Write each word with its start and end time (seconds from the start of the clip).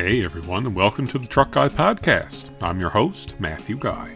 Hey 0.00 0.24
everyone, 0.24 0.64
and 0.64 0.76
welcome 0.76 1.08
to 1.08 1.18
the 1.18 1.26
Truck 1.26 1.50
Guy 1.50 1.68
Podcast. 1.68 2.50
I'm 2.62 2.78
your 2.78 2.90
host, 2.90 3.34
Matthew 3.40 3.76
Guy. 3.76 4.14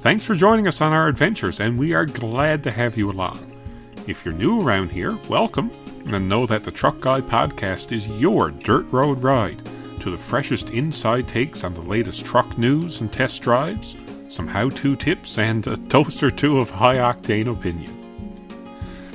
Thanks 0.00 0.26
for 0.26 0.34
joining 0.34 0.68
us 0.68 0.82
on 0.82 0.92
our 0.92 1.08
adventures, 1.08 1.58
and 1.58 1.78
we 1.78 1.94
are 1.94 2.04
glad 2.04 2.62
to 2.64 2.70
have 2.70 2.98
you 2.98 3.10
along. 3.10 3.58
If 4.06 4.26
you're 4.26 4.34
new 4.34 4.60
around 4.60 4.90
here, 4.90 5.16
welcome, 5.26 5.70
and 6.04 6.28
know 6.28 6.44
that 6.44 6.64
the 6.64 6.70
Truck 6.70 7.00
Guy 7.00 7.22
Podcast 7.22 7.92
is 7.92 8.08
your 8.08 8.50
dirt 8.50 8.84
road 8.92 9.22
ride 9.22 9.58
to 10.00 10.10
the 10.10 10.18
freshest 10.18 10.68
inside 10.68 11.28
takes 11.28 11.64
on 11.64 11.72
the 11.72 11.80
latest 11.80 12.26
truck 12.26 12.58
news 12.58 13.00
and 13.00 13.10
test 13.10 13.40
drives, 13.40 13.96
some 14.28 14.48
how 14.48 14.68
to 14.68 14.96
tips, 14.96 15.38
and 15.38 15.66
a 15.66 15.78
dose 15.78 16.22
or 16.22 16.30
two 16.30 16.58
of 16.58 16.68
high 16.68 16.96
octane 16.96 17.50
opinion. 17.50 17.94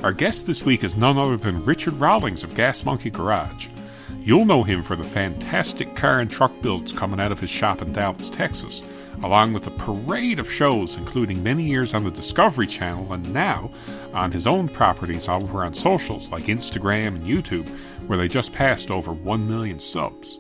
Our 0.04 0.14
guest 0.14 0.48
this 0.48 0.66
week 0.66 0.84
is 0.84 0.96
none 0.96 1.20
other 1.20 1.38
than 1.38 1.64
Richard 1.64 1.94
Rawlings 1.94 2.44
of 2.44 2.56
Gas 2.56 2.84
Monkey 2.84 3.12
Garage. 3.12 3.68
You'll 4.26 4.46
know 4.46 4.64
him 4.64 4.84
for 4.84 4.96
the 4.96 5.04
fantastic 5.04 5.98
car 5.98 6.22
and 6.22 6.32
truck 6.32 6.54
builds 6.62 6.94
coming 6.94 7.20
out 7.20 7.34
of 7.34 7.42
his 7.42 7.50
shop 7.50 7.82
in 7.82 7.92
Dallas, 7.92 8.30
Texas, 8.30 8.82
along 9.22 9.52
with 9.52 9.68
a 9.68 9.72
parade 9.72 10.40
of 10.40 10.50
shows, 10.50 10.96
including 10.96 11.44
many 11.44 11.64
years 11.64 11.94
on 11.94 12.06
the 12.06 12.12
Discovery 12.12 12.66
Channel 12.66 13.12
and 13.12 13.34
now 13.34 13.70
on 14.14 14.32
his 14.32 14.48
own 14.48 14.70
properties 14.70 15.28
over 15.28 15.66
on 15.66 15.74
socials 15.74 16.32
like 16.32 16.46
Instagram 16.46 17.08
and 17.08 17.24
YouTube, 17.24 17.68
where 18.08 18.18
they 18.18 18.30
just 18.30 18.54
passed 18.54 18.92
over 18.92 19.12
1 19.12 19.46
million 19.46 19.78
subs. 19.78 20.38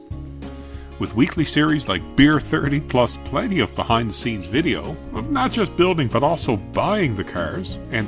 With 0.97 1.15
weekly 1.15 1.43
series 1.43 1.89
like 1.89 2.15
Beer 2.15 2.39
30 2.39 2.79
plus 2.79 3.17
plenty 3.25 3.59
of 3.59 3.75
behind 3.75 4.09
the 4.09 4.13
scenes 4.13 4.45
video 4.45 4.95
of 5.13 5.29
not 5.29 5.51
just 5.51 5.75
building 5.75 6.07
but 6.07 6.23
also 6.23 6.55
buying 6.55 7.17
the 7.17 7.23
cars 7.25 7.79
and 7.91 8.07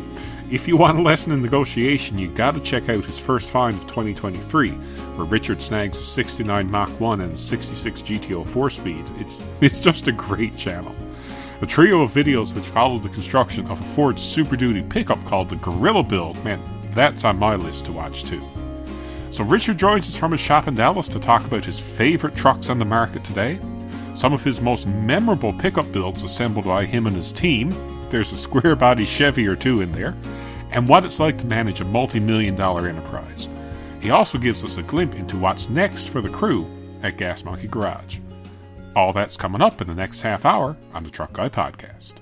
if 0.51 0.67
you 0.67 0.77
want 0.77 0.99
a 0.99 1.01
lesson 1.01 1.31
in 1.31 1.41
negotiation, 1.41 2.17
you 2.17 2.27
gotta 2.29 2.59
check 2.59 2.89
out 2.89 3.03
his 3.05 3.17
first 3.17 3.51
find 3.51 3.75
of 3.75 3.87
2023, 3.87 4.71
where 4.71 5.25
Richard 5.25 5.61
snags 5.61 5.97
a 5.97 6.03
69 6.03 6.69
Mach 6.69 6.89
1 6.99 7.21
and 7.21 7.37
66 7.37 8.01
GTO 8.01 8.45
4 8.45 8.69
speed. 8.69 9.03
It's, 9.17 9.43
it's 9.61 9.79
just 9.79 10.07
a 10.07 10.11
great 10.11 10.55
channel. 10.57 10.95
A 11.61 11.65
trio 11.65 12.01
of 12.01 12.11
videos 12.11 12.53
which 12.53 12.65
followed 12.65 13.03
the 13.03 13.09
construction 13.09 13.65
of 13.67 13.79
a 13.79 13.83
Ford 13.95 14.19
Super 14.19 14.55
Duty 14.55 14.83
pickup 14.83 15.23
called 15.25 15.49
the 15.49 15.55
Gorilla 15.57 16.03
Build, 16.03 16.43
man, 16.43 16.61
that's 16.91 17.23
on 17.23 17.39
my 17.39 17.55
list 17.55 17.85
to 17.85 17.91
watch 17.91 18.23
too. 18.23 18.43
So 19.31 19.43
Richard 19.43 19.77
joins 19.77 20.07
us 20.07 20.15
from 20.15 20.31
his 20.31 20.41
shop 20.41 20.67
in 20.67 20.75
Dallas 20.75 21.07
to 21.09 21.19
talk 21.19 21.45
about 21.45 21.65
his 21.65 21.79
favorite 21.79 22.35
trucks 22.35 22.69
on 22.69 22.79
the 22.79 22.85
market 22.85 23.23
today, 23.23 23.59
some 24.15 24.31
of 24.31 24.45
his 24.45 24.61
most 24.61 24.87
memorable 24.87 25.51
pickup 25.51 25.91
builds 25.91 26.23
assembled 26.23 26.63
by 26.63 26.85
him 26.85 27.05
and 27.05 27.17
his 27.17 27.33
team, 27.33 27.69
there's 28.09 28.31
a 28.31 28.37
square 28.37 28.75
body 28.75 29.05
Chevy 29.05 29.45
or 29.45 29.57
two 29.57 29.81
in 29.81 29.91
there, 29.91 30.15
and 30.71 30.87
what 30.87 31.05
it's 31.05 31.19
like 31.19 31.37
to 31.39 31.45
manage 31.45 31.81
a 31.81 31.85
multi 31.85 32.19
million 32.19 32.55
dollar 32.55 32.87
enterprise. 32.87 33.49
He 34.01 34.11
also 34.11 34.37
gives 34.37 34.63
us 34.63 34.77
a 34.77 34.83
glimpse 34.83 35.17
into 35.17 35.37
what's 35.37 35.69
next 35.69 36.09
for 36.09 36.21
the 36.21 36.29
crew 36.29 36.67
at 37.01 37.17
Gas 37.17 37.43
Monkey 37.43 37.67
Garage. 37.67 38.17
All 38.95 39.13
that's 39.13 39.37
coming 39.37 39.61
up 39.61 39.81
in 39.81 39.87
the 39.87 39.95
next 39.95 40.21
half 40.21 40.45
hour 40.45 40.77
on 40.93 41.03
the 41.03 41.09
Truck 41.09 41.33
Guy 41.33 41.49
Podcast. 41.49 42.13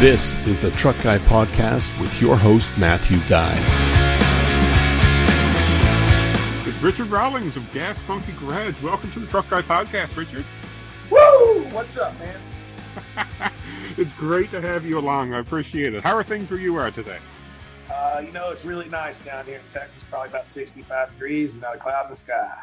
This 0.00 0.38
is 0.48 0.62
the 0.62 0.72
Truck 0.72 1.00
Guy 1.00 1.18
Podcast 1.18 1.96
with 2.00 2.20
your 2.20 2.36
host, 2.36 2.76
Matthew 2.76 3.20
Guy. 3.28 3.91
Richard 6.82 7.12
Rawlings 7.12 7.56
of 7.56 7.72
Gas 7.72 8.00
Monkey 8.08 8.32
Garage. 8.40 8.82
Welcome 8.82 9.12
to 9.12 9.20
the 9.20 9.26
Truck 9.28 9.48
Guy 9.48 9.62
Podcast, 9.62 10.16
Richard. 10.16 10.44
Woo! 11.12 11.62
What's 11.70 11.96
up, 11.96 12.12
man? 12.18 12.40
it's 13.96 14.12
great 14.14 14.50
to 14.50 14.60
have 14.60 14.84
you 14.84 14.98
along. 14.98 15.32
I 15.32 15.38
appreciate 15.38 15.94
it. 15.94 16.02
How 16.02 16.16
are 16.16 16.24
things 16.24 16.50
where 16.50 16.58
you 16.58 16.74
are 16.74 16.90
today? 16.90 17.18
Uh, 17.88 18.20
you 18.26 18.32
know, 18.32 18.50
it's 18.50 18.64
really 18.64 18.88
nice 18.88 19.20
down 19.20 19.44
here 19.44 19.60
in 19.64 19.72
Texas, 19.72 20.02
probably 20.10 20.30
about 20.30 20.48
65 20.48 21.12
degrees 21.12 21.52
and 21.52 21.62
not 21.62 21.76
a 21.76 21.78
cloud 21.78 22.06
in 22.06 22.10
the 22.10 22.16
sky. 22.16 22.58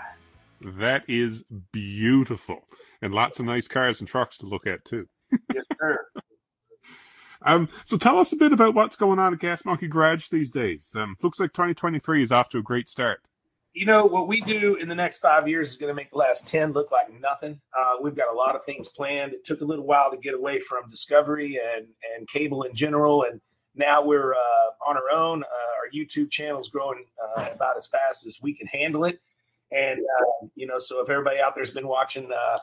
That 0.63 1.05
is 1.07 1.45
beautiful. 1.71 2.67
And 3.01 3.13
lots 3.13 3.39
of 3.39 3.45
nice 3.45 3.69
cars 3.69 4.01
and 4.01 4.09
trucks 4.09 4.37
to 4.39 4.45
look 4.45 4.67
at, 4.67 4.83
too. 4.83 5.07
yes, 5.31 5.63
sir. 5.79 5.97
Um, 7.43 7.69
so 7.85 7.97
tell 7.97 8.19
us 8.19 8.33
a 8.33 8.35
bit 8.35 8.51
about 8.51 8.75
what's 8.75 8.97
going 8.97 9.17
on 9.17 9.31
at 9.31 9.39
Gas 9.39 9.63
Monkey 9.63 9.87
Garage 9.87 10.27
these 10.27 10.51
days. 10.51 10.91
Um, 10.93 11.15
looks 11.23 11.39
like 11.39 11.53
2023 11.53 12.21
is 12.21 12.33
off 12.33 12.49
to 12.49 12.57
a 12.57 12.61
great 12.61 12.89
start. 12.89 13.21
You 13.73 13.85
know 13.85 14.05
what 14.05 14.27
we 14.27 14.41
do 14.41 14.75
in 14.75 14.89
the 14.89 14.95
next 14.95 15.19
five 15.19 15.47
years 15.47 15.69
is 15.71 15.77
going 15.77 15.91
to 15.91 15.95
make 15.95 16.09
the 16.09 16.17
last 16.17 16.47
ten 16.47 16.73
look 16.73 16.91
like 16.91 17.07
nothing. 17.19 17.61
Uh, 17.77 17.93
we've 18.01 18.15
got 18.15 18.33
a 18.33 18.35
lot 18.35 18.55
of 18.55 18.65
things 18.65 18.89
planned. 18.89 19.33
It 19.33 19.45
took 19.45 19.61
a 19.61 19.65
little 19.65 19.85
while 19.85 20.09
to 20.11 20.17
get 20.17 20.33
away 20.33 20.59
from 20.59 20.89
Discovery 20.89 21.59
and 21.75 21.85
and 22.15 22.27
cable 22.27 22.63
in 22.63 22.75
general, 22.75 23.23
and 23.23 23.39
now 23.75 24.03
we're 24.03 24.33
uh, 24.33 24.87
on 24.87 24.97
our 24.97 25.11
own. 25.15 25.43
Uh, 25.43 25.45
our 25.45 25.89
YouTube 25.93 26.31
channel 26.31 26.59
is 26.59 26.67
growing 26.67 27.05
uh, 27.37 27.47
about 27.53 27.77
as 27.77 27.85
fast 27.85 28.25
as 28.25 28.39
we 28.41 28.55
can 28.55 28.67
handle 28.67 29.05
it, 29.05 29.19
and 29.71 29.99
uh, 29.99 30.47
you 30.55 30.65
know, 30.65 30.79
so 30.79 31.01
if 31.03 31.09
everybody 31.09 31.39
out 31.39 31.53
there's 31.53 31.69
been 31.69 31.87
watching 31.87 32.29
uh, 32.31 32.57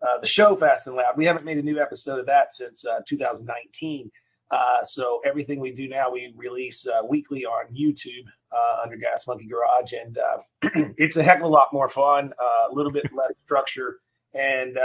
uh, 0.00 0.18
the 0.20 0.26
show 0.26 0.54
Fast 0.56 0.86
and 0.86 0.96
Loud. 0.96 1.16
We 1.16 1.24
haven't 1.24 1.44
made 1.44 1.58
a 1.58 1.62
new 1.62 1.80
episode 1.80 2.20
of 2.20 2.26
that 2.26 2.54
since 2.54 2.84
uh, 2.84 3.00
2019. 3.06 4.10
Uh, 4.50 4.82
so 4.82 5.20
everything 5.26 5.60
we 5.60 5.72
do 5.72 5.88
now, 5.88 6.10
we 6.10 6.32
release 6.36 6.86
uh, 6.86 7.00
weekly 7.06 7.44
on 7.44 7.66
YouTube 7.74 8.24
uh, 8.50 8.82
under 8.82 8.96
Gas 8.96 9.26
Monkey 9.26 9.46
Garage, 9.46 9.92
and 9.92 10.18
uh, 10.18 10.38
it's 10.96 11.16
a 11.16 11.22
heck 11.22 11.38
of 11.38 11.44
a 11.44 11.48
lot 11.48 11.68
more 11.72 11.88
fun, 11.88 12.32
a 12.70 12.74
little 12.74 12.92
bit 12.92 13.12
less 13.14 13.32
structure, 13.44 14.00
and 14.34 14.78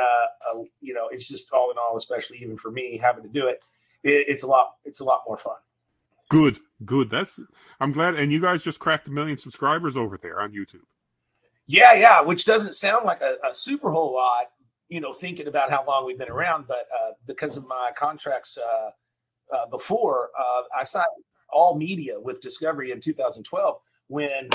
you 0.82 0.94
know, 0.94 1.08
it's 1.12 1.28
just 1.28 1.52
all 1.54 1.72
in 1.72 1.78
all, 1.78 1.96
especially 1.96 2.38
even 2.40 2.58
for 2.58 2.72
me 2.72 2.98
having 3.02 3.24
to 3.24 3.30
do 3.30 3.48
it, 3.48 3.64
it, 4.04 4.26
it's 4.28 4.44
a 4.44 4.48
lot, 4.48 4.74
it's 4.84 5.00
a 5.00 5.04
lot 5.04 5.22
more 5.28 5.38
fun. 5.38 5.56
Good, 6.30 6.58
good. 6.84 7.10
That's 7.10 7.40
I'm 7.80 7.92
glad. 7.92 8.16
And 8.16 8.32
you 8.32 8.42
guys 8.42 8.64
just 8.64 8.80
cracked 8.80 9.08
a 9.08 9.12
million 9.12 9.38
subscribers 9.38 9.96
over 9.96 10.18
there 10.18 10.42
on 10.42 10.52
YouTube. 10.52 10.82
Yeah, 11.68 11.94
yeah, 11.94 12.20
which 12.22 12.44
doesn't 12.44 12.76
sound 12.76 13.06
like 13.06 13.22
a, 13.22 13.36
a 13.50 13.54
super 13.54 13.92
whole 13.92 14.14
lot, 14.14 14.48
you 14.90 15.00
know, 15.00 15.14
thinking 15.14 15.48
about 15.48 15.70
how 15.70 15.86
long 15.86 16.06
we've 16.06 16.18
been 16.18 16.30
around, 16.30 16.66
but 16.68 16.88
uh, 16.94 17.12
because 17.26 17.56
of 17.56 17.66
my 17.68 17.92
contracts 17.96 18.58
uh, 19.52 19.56
uh, 19.56 19.66
before, 19.68 20.30
uh, 20.38 20.64
I 20.78 20.84
signed 20.84 21.06
all 21.50 21.76
media 21.76 22.20
with 22.20 22.42
Discovery 22.42 22.92
in 22.92 23.00
2012 23.00 23.80
when 24.08 24.50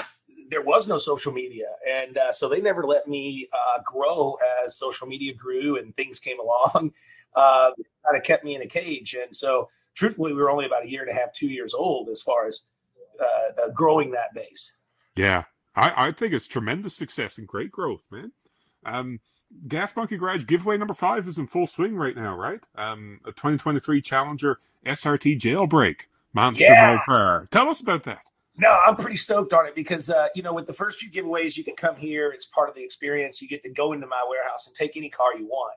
there 0.51 0.63
was 0.63 0.89
no 0.89 0.99
social 0.99 1.33
media, 1.33 1.67
and 1.89 2.17
uh, 2.19 2.33
so 2.33 2.49
they 2.49 2.61
never 2.61 2.85
let 2.85 3.07
me 3.07 3.49
uh, 3.53 3.83
grow 3.85 4.37
as 4.65 4.77
social 4.77 5.07
media 5.07 5.35
grew 5.35 5.79
and 5.79 5.95
things 5.97 6.19
came 6.19 6.39
along. 6.41 6.93
kind 7.37 8.17
of 8.17 8.23
kept 8.23 8.45
me 8.45 8.55
in 8.55 8.63
a 8.63 8.67
cage, 8.67 9.15
and 9.15 9.35
so 9.35 9.69
truthfully, 9.95 10.33
we 10.33 10.39
were 10.39 10.51
only 10.51 10.67
about 10.67 10.85
a 10.85 10.91
year 10.91 11.03
and 11.03 11.11
a 11.11 11.15
half, 11.15 11.33
two 11.33 11.49
years 11.49 11.75
old 11.75 12.09
as 12.09 12.21
far 12.21 12.47
as 12.47 12.63
growing 13.75 14.11
that 14.11 14.33
base. 14.35 14.73
Yeah, 15.17 15.45
I, 15.77 16.09
I 16.09 16.13
think 16.13 16.33
it's 16.33 16.49
tremendous 16.49 16.95
success 16.95 17.39
and 17.39 17.47
great 17.47 17.71
growth, 17.71 18.05
man. 18.11 18.33
Um, 18.85 19.21
Gas 19.67 19.97
Monkey 19.97 20.17
Garage 20.17 20.47
giveaway 20.47 20.77
number 20.77 20.95
five 20.95 21.27
is 21.27 21.39
in 21.39 21.47
full 21.47 21.67
swing 21.67 21.97
right 21.97 22.15
now, 22.15 22.37
right? 22.37 22.61
Um, 22.75 23.21
a 23.25 23.33
2023 23.33 24.03
Challenger 24.03 24.59
SRT 24.87 25.39
jailbreak 25.41 26.03
monster 26.35 26.65
Yeah. 26.65 26.99
car. 27.07 27.47
Tell 27.51 27.69
us 27.69 27.81
about 27.81 28.05
that. 28.05 28.21
No, 28.57 28.77
I'm 28.85 28.97
pretty 28.97 29.17
stoked 29.17 29.53
on 29.53 29.67
it 29.67 29.75
because 29.77 30.11
uh, 30.11 30.29
you 30.35 30.43
know, 30.43 30.53
with 30.53 30.67
the 30.67 30.73
first 30.73 30.99
few 30.99 31.11
giveaways, 31.11 31.57
you 31.57 31.63
can 31.65 31.77
come 31.77 31.95
here. 31.95 32.31
It's 32.33 32.47
part 32.47 32.69
of 32.69 32.75
the 32.75 32.83
experience. 32.83 33.41
You 33.41 33.49
get 33.49 33.63
to 33.63 33.71
go 33.71 33.93
into 33.93 34.07
my 34.07 34.25
warehouse 34.29 34.67
and 34.67 34.75
take 34.75 34.97
any 34.97 35.09
car 35.09 35.37
you 35.39 35.47
want, 35.47 35.75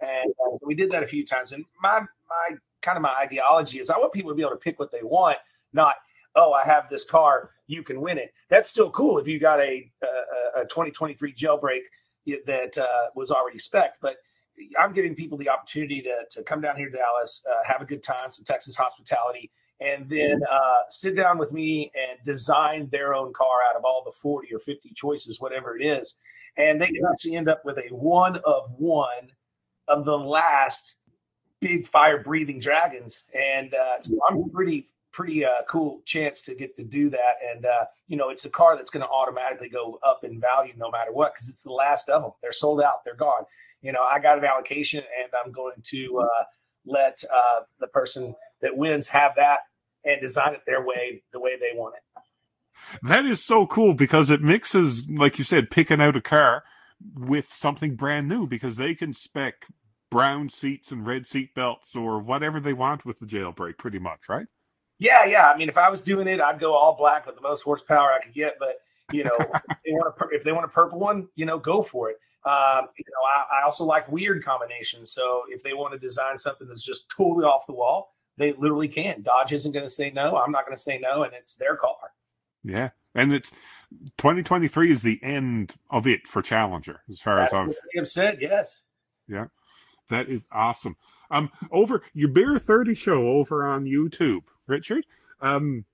and 0.00 0.32
uh, 0.44 0.58
we 0.62 0.74
did 0.74 0.90
that 0.90 1.02
a 1.04 1.06
few 1.06 1.24
times. 1.24 1.52
And 1.52 1.64
my 1.80 2.00
my 2.00 2.56
kind 2.82 2.96
of 2.96 3.02
my 3.02 3.14
ideology 3.20 3.78
is 3.78 3.88
I 3.88 3.98
want 3.98 4.12
people 4.12 4.30
to 4.32 4.34
be 4.34 4.42
able 4.42 4.50
to 4.50 4.56
pick 4.56 4.80
what 4.80 4.90
they 4.90 5.02
want, 5.02 5.38
not 5.72 5.94
oh 6.34 6.52
I 6.52 6.64
have 6.64 6.90
this 6.90 7.04
car, 7.04 7.50
you 7.68 7.84
can 7.84 8.00
win 8.00 8.18
it. 8.18 8.34
That's 8.48 8.68
still 8.68 8.90
cool 8.90 9.18
if 9.18 9.28
you 9.28 9.38
got 9.38 9.60
a 9.60 9.90
a, 10.02 10.60
a 10.62 10.64
2023 10.64 11.32
jailbreak 11.34 11.82
that 12.46 12.76
uh, 12.78 13.10
was 13.14 13.30
already 13.30 13.58
spec, 13.58 13.94
but 14.00 14.16
I'm 14.80 14.92
giving 14.92 15.14
people 15.14 15.38
the 15.38 15.48
opportunity 15.48 16.02
to 16.02 16.24
to 16.30 16.42
come 16.42 16.60
down 16.60 16.76
here 16.76 16.90
to 16.90 16.96
Dallas, 16.96 17.44
uh, 17.50 17.62
have 17.66 17.80
a 17.80 17.84
good 17.84 18.02
time, 18.02 18.30
some 18.30 18.44
Texas 18.44 18.76
hospitality, 18.76 19.50
and 19.80 20.08
then 20.08 20.40
uh, 20.50 20.78
sit 20.88 21.16
down 21.16 21.38
with 21.38 21.52
me 21.52 21.90
and 21.94 22.24
design 22.24 22.88
their 22.90 23.14
own 23.14 23.32
car 23.32 23.58
out 23.68 23.76
of 23.76 23.84
all 23.84 24.02
the 24.04 24.12
40 24.12 24.54
or 24.54 24.58
50 24.58 24.90
choices, 24.94 25.40
whatever 25.40 25.76
it 25.76 25.84
is, 25.84 26.14
and 26.56 26.80
they 26.80 26.86
can 26.86 27.02
actually 27.10 27.36
end 27.36 27.48
up 27.48 27.64
with 27.64 27.78
a 27.78 27.94
one 27.94 28.36
of 28.44 28.70
one 28.78 29.30
of 29.88 30.04
the 30.04 30.16
last 30.16 30.94
big 31.60 31.88
fire 31.88 32.22
breathing 32.22 32.60
dragons. 32.60 33.22
And 33.34 33.74
uh, 33.74 34.00
so 34.00 34.18
I'm 34.28 34.50
pretty 34.50 34.88
pretty 35.12 35.44
uh, 35.44 35.62
cool 35.68 36.02
chance 36.04 36.42
to 36.42 36.54
get 36.56 36.76
to 36.76 36.82
do 36.82 37.08
that. 37.08 37.36
And 37.48 37.66
uh, 37.66 37.84
you 38.08 38.16
know, 38.16 38.30
it's 38.30 38.44
a 38.44 38.50
car 38.50 38.76
that's 38.76 38.90
going 38.90 39.04
to 39.04 39.08
automatically 39.08 39.68
go 39.68 39.98
up 40.02 40.24
in 40.24 40.40
value 40.40 40.74
no 40.76 40.90
matter 40.90 41.12
what 41.12 41.34
because 41.34 41.48
it's 41.48 41.62
the 41.62 41.72
last 41.72 42.08
of 42.08 42.22
them. 42.22 42.32
They're 42.42 42.52
sold 42.52 42.82
out. 42.82 43.04
They're 43.04 43.14
gone. 43.14 43.44
You 43.84 43.92
know, 43.92 44.02
I 44.02 44.18
got 44.18 44.38
an 44.38 44.44
allocation, 44.44 45.00
and 45.00 45.30
I'm 45.44 45.52
going 45.52 45.74
to 45.90 46.18
uh, 46.20 46.44
let 46.86 47.22
uh, 47.32 47.60
the 47.80 47.86
person 47.88 48.34
that 48.62 48.74
wins 48.74 49.06
have 49.08 49.32
that 49.36 49.60
and 50.06 50.20
design 50.22 50.54
it 50.54 50.62
their 50.66 50.82
way, 50.82 51.22
the 51.32 51.40
way 51.40 51.56
they 51.58 51.78
want 51.78 51.94
it. 51.96 52.22
That 53.02 53.26
is 53.26 53.44
so 53.44 53.66
cool 53.66 53.92
because 53.92 54.30
it 54.30 54.40
mixes, 54.40 55.08
like 55.08 55.38
you 55.38 55.44
said, 55.44 55.70
picking 55.70 56.00
out 56.00 56.16
a 56.16 56.22
car 56.22 56.64
with 57.14 57.52
something 57.52 57.94
brand 57.94 58.26
new 58.26 58.46
because 58.46 58.76
they 58.76 58.94
can 58.94 59.12
spec 59.12 59.66
brown 60.10 60.48
seats 60.48 60.90
and 60.90 61.06
red 61.06 61.26
seat 61.26 61.54
belts 61.54 61.94
or 61.94 62.20
whatever 62.20 62.60
they 62.60 62.72
want 62.72 63.04
with 63.04 63.18
the 63.18 63.26
jailbreak, 63.26 63.76
pretty 63.76 63.98
much, 63.98 64.28
right? 64.30 64.46
Yeah, 64.98 65.26
yeah. 65.26 65.50
I 65.50 65.58
mean, 65.58 65.68
if 65.68 65.76
I 65.76 65.90
was 65.90 66.00
doing 66.00 66.26
it, 66.26 66.40
I'd 66.40 66.58
go 66.58 66.72
all 66.72 66.96
black 66.96 67.26
with 67.26 67.34
the 67.34 67.42
most 67.42 67.62
horsepower 67.62 68.12
I 68.12 68.24
could 68.24 68.32
get. 68.32 68.56
But 68.58 68.76
you 69.12 69.24
know, 69.24 69.36
if 69.38 69.78
they 69.84 69.92
want 69.92 70.14
a 70.18 70.34
if 70.34 70.44
they 70.44 70.52
want 70.52 70.64
a 70.64 70.68
purple 70.68 70.98
one, 70.98 71.28
you 71.34 71.44
know, 71.44 71.58
go 71.58 71.82
for 71.82 72.10
it. 72.10 72.16
Um, 72.46 72.88
you 72.98 73.04
know, 73.08 73.24
I, 73.36 73.60
I, 73.60 73.64
also 73.64 73.84
like 73.84 74.06
weird 74.10 74.44
combinations. 74.44 75.10
So 75.12 75.44
if 75.48 75.62
they 75.62 75.72
want 75.72 75.94
to 75.94 75.98
design 75.98 76.36
something 76.36 76.68
that's 76.68 76.84
just 76.84 77.08
totally 77.08 77.46
off 77.46 77.66
the 77.66 77.72
wall, 77.72 78.14
they 78.36 78.52
literally 78.52 78.88
can. 78.88 79.22
Dodge 79.22 79.52
isn't 79.52 79.72
going 79.72 79.86
to 79.86 79.90
say 79.90 80.10
no. 80.10 80.36
I'm 80.36 80.52
not 80.52 80.66
going 80.66 80.76
to 80.76 80.82
say 80.82 80.98
no, 80.98 81.22
and 81.22 81.32
it's 81.32 81.54
their 81.54 81.76
car. 81.76 82.12
Yeah, 82.62 82.90
and 83.14 83.32
it's 83.32 83.50
2023 84.18 84.90
is 84.90 85.02
the 85.02 85.20
end 85.22 85.74
of 85.90 86.06
it 86.06 86.26
for 86.26 86.42
Challenger, 86.42 87.00
as 87.10 87.20
far 87.20 87.36
That's 87.36 87.52
as 87.52 87.68
I've 87.70 87.76
have 87.94 88.08
said. 88.08 88.38
Yes. 88.40 88.82
Yeah, 89.28 89.46
that 90.10 90.28
is 90.28 90.42
awesome. 90.52 90.96
Um, 91.30 91.50
over 91.72 92.02
your 92.12 92.28
Beer 92.28 92.58
30 92.58 92.94
show 92.94 93.28
over 93.28 93.66
on 93.66 93.84
YouTube, 93.84 94.42
Richard. 94.66 95.06
Um, 95.40 95.84